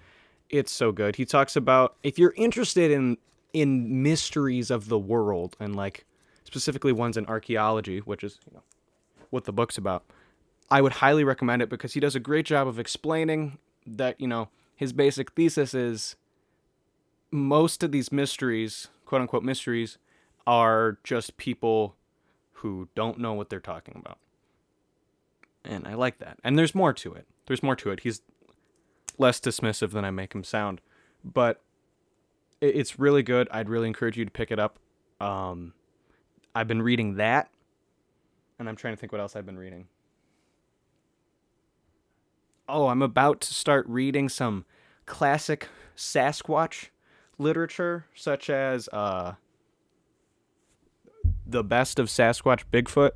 It's 0.49 0.71
so 0.71 0.91
good. 0.91 1.15
He 1.15 1.25
talks 1.25 1.55
about 1.55 1.95
if 2.03 2.19
you're 2.19 2.33
interested 2.35 2.91
in 2.91 3.17
in 3.53 4.01
mysteries 4.01 4.71
of 4.71 4.89
the 4.89 4.97
world 4.97 5.55
and 5.59 5.75
like 5.75 6.05
specifically 6.43 6.91
ones 6.91 7.17
in 7.17 7.25
archaeology, 7.27 7.99
which 7.99 8.23
is 8.23 8.39
you 8.47 8.55
know, 8.55 8.63
what 9.29 9.45
the 9.45 9.53
book's 9.53 9.77
about. 9.77 10.03
I 10.71 10.81
would 10.81 10.93
highly 10.93 11.23
recommend 11.23 11.61
it 11.61 11.69
because 11.69 11.93
he 11.93 11.99
does 11.99 12.15
a 12.15 12.19
great 12.19 12.45
job 12.45 12.67
of 12.67 12.79
explaining 12.79 13.59
that, 13.85 14.19
you 14.19 14.27
know, 14.27 14.49
his 14.75 14.93
basic 14.93 15.31
thesis 15.31 15.73
is 15.73 16.15
most 17.31 17.83
of 17.83 17.91
these 17.91 18.11
mysteries, 18.11 18.87
quote 19.05 19.21
unquote 19.21 19.43
mysteries, 19.43 19.97
are 20.45 20.97
just 21.03 21.37
people 21.37 21.95
who 22.53 22.87
don't 22.95 23.19
know 23.19 23.33
what 23.33 23.49
they're 23.49 23.59
talking 23.59 23.95
about. 23.97 24.17
And 25.65 25.87
I 25.87 25.93
like 25.93 26.19
that. 26.19 26.39
And 26.43 26.57
there's 26.57 26.75
more 26.75 26.93
to 26.93 27.13
it. 27.13 27.25
There's 27.45 27.63
more 27.63 27.75
to 27.77 27.91
it. 27.91 28.01
He's 28.01 28.21
less 29.17 29.39
dismissive 29.39 29.91
than 29.91 30.05
I 30.05 30.11
make 30.11 30.33
him 30.33 30.43
sound. 30.43 30.81
But 31.23 31.61
it's 32.61 32.99
really 32.99 33.23
good. 33.23 33.47
I'd 33.51 33.69
really 33.69 33.87
encourage 33.87 34.17
you 34.17 34.25
to 34.25 34.31
pick 34.31 34.51
it 34.51 34.59
up. 34.59 34.79
Um, 35.19 35.73
I've 36.55 36.67
been 36.67 36.81
reading 36.81 37.15
that, 37.15 37.49
and 38.59 38.69
I'm 38.69 38.75
trying 38.75 38.93
to 38.93 38.99
think 38.99 39.11
what 39.11 39.21
else 39.21 39.35
I've 39.35 39.45
been 39.45 39.57
reading. 39.57 39.87
Oh, 42.67 42.87
I'm 42.87 43.01
about 43.01 43.41
to 43.41 43.53
start 43.53 43.85
reading 43.87 44.29
some 44.29 44.65
classic 45.05 45.67
Sasquatch 45.95 46.89
literature, 47.37 48.05
such 48.15 48.49
as 48.49 48.87
uh, 48.93 49.33
"The 51.45 51.63
Best 51.63 51.99
of 51.99 52.07
Sasquatch 52.07 52.63
Bigfoot" 52.71 53.11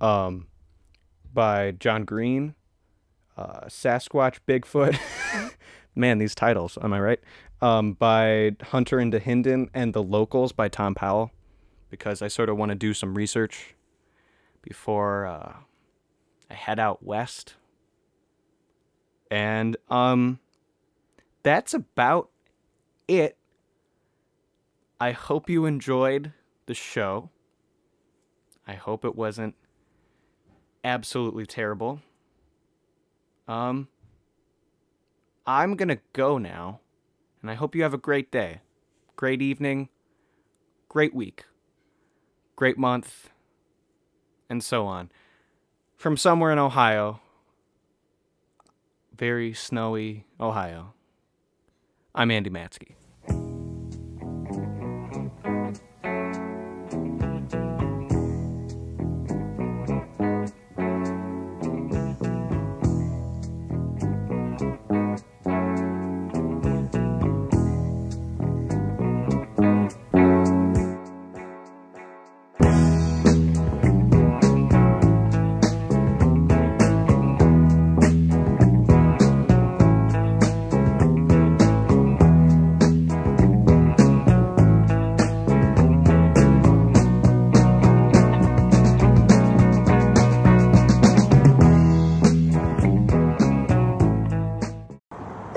um, 0.00 0.46
by 1.32 1.72
John 1.72 2.04
Green. 2.04 2.54
Uh, 3.36 3.66
Sasquatch 3.66 4.38
Bigfoot. 4.46 4.98
Man, 5.94 6.18
these 6.18 6.34
titles. 6.34 6.78
Am 6.82 6.92
I 6.92 7.00
right? 7.00 7.20
um, 7.62 7.92
by 7.94 8.56
Hunter 8.62 8.98
and 8.98 9.12
Dahinden 9.12 9.68
and 9.74 9.92
The 9.94 10.02
Locals 10.02 10.52
by 10.52 10.68
Tom 10.68 10.94
Powell 10.94 11.30
because 11.90 12.22
I 12.22 12.28
sort 12.28 12.48
of 12.48 12.56
want 12.56 12.70
to 12.70 12.74
do 12.74 12.94
some 12.94 13.14
research 13.14 13.74
before 14.62 15.26
uh, 15.26 15.52
I 16.50 16.54
head 16.54 16.78
out 16.78 17.02
west. 17.02 17.54
And 19.30 19.76
um, 19.88 20.40
that's 21.42 21.74
about 21.74 22.30
it. 23.08 23.36
I 24.98 25.12
hope 25.12 25.48
you 25.48 25.64
enjoyed 25.64 26.32
the 26.66 26.74
show. 26.74 27.30
I 28.66 28.74
hope 28.74 29.04
it 29.04 29.16
wasn't 29.16 29.54
absolutely 30.84 31.46
terrible. 31.46 32.00
Um, 33.48 33.88
I'm 35.46 35.74
gonna 35.76 35.98
go 36.12 36.38
now. 36.38 36.80
And 37.42 37.50
I 37.50 37.54
hope 37.54 37.74
you 37.74 37.82
have 37.82 37.94
a 37.94 37.98
great 37.98 38.30
day, 38.30 38.60
great 39.16 39.40
evening, 39.40 39.88
great 40.88 41.14
week, 41.14 41.44
great 42.54 42.76
month, 42.76 43.30
and 44.50 44.62
so 44.62 44.86
on. 44.86 45.10
From 45.96 46.16
somewhere 46.16 46.52
in 46.52 46.58
Ohio, 46.58 47.20
very 49.20 49.52
snowy 49.52 50.24
Ohio, 50.40 50.94
I'm 52.14 52.30
Andy 52.30 52.48
Matsky. 52.48 52.94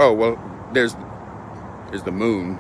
Oh 0.03 0.11
well 0.11 0.37
there's 0.73 0.95
there's 1.89 2.03
the 2.03 2.11
moon 2.11 2.59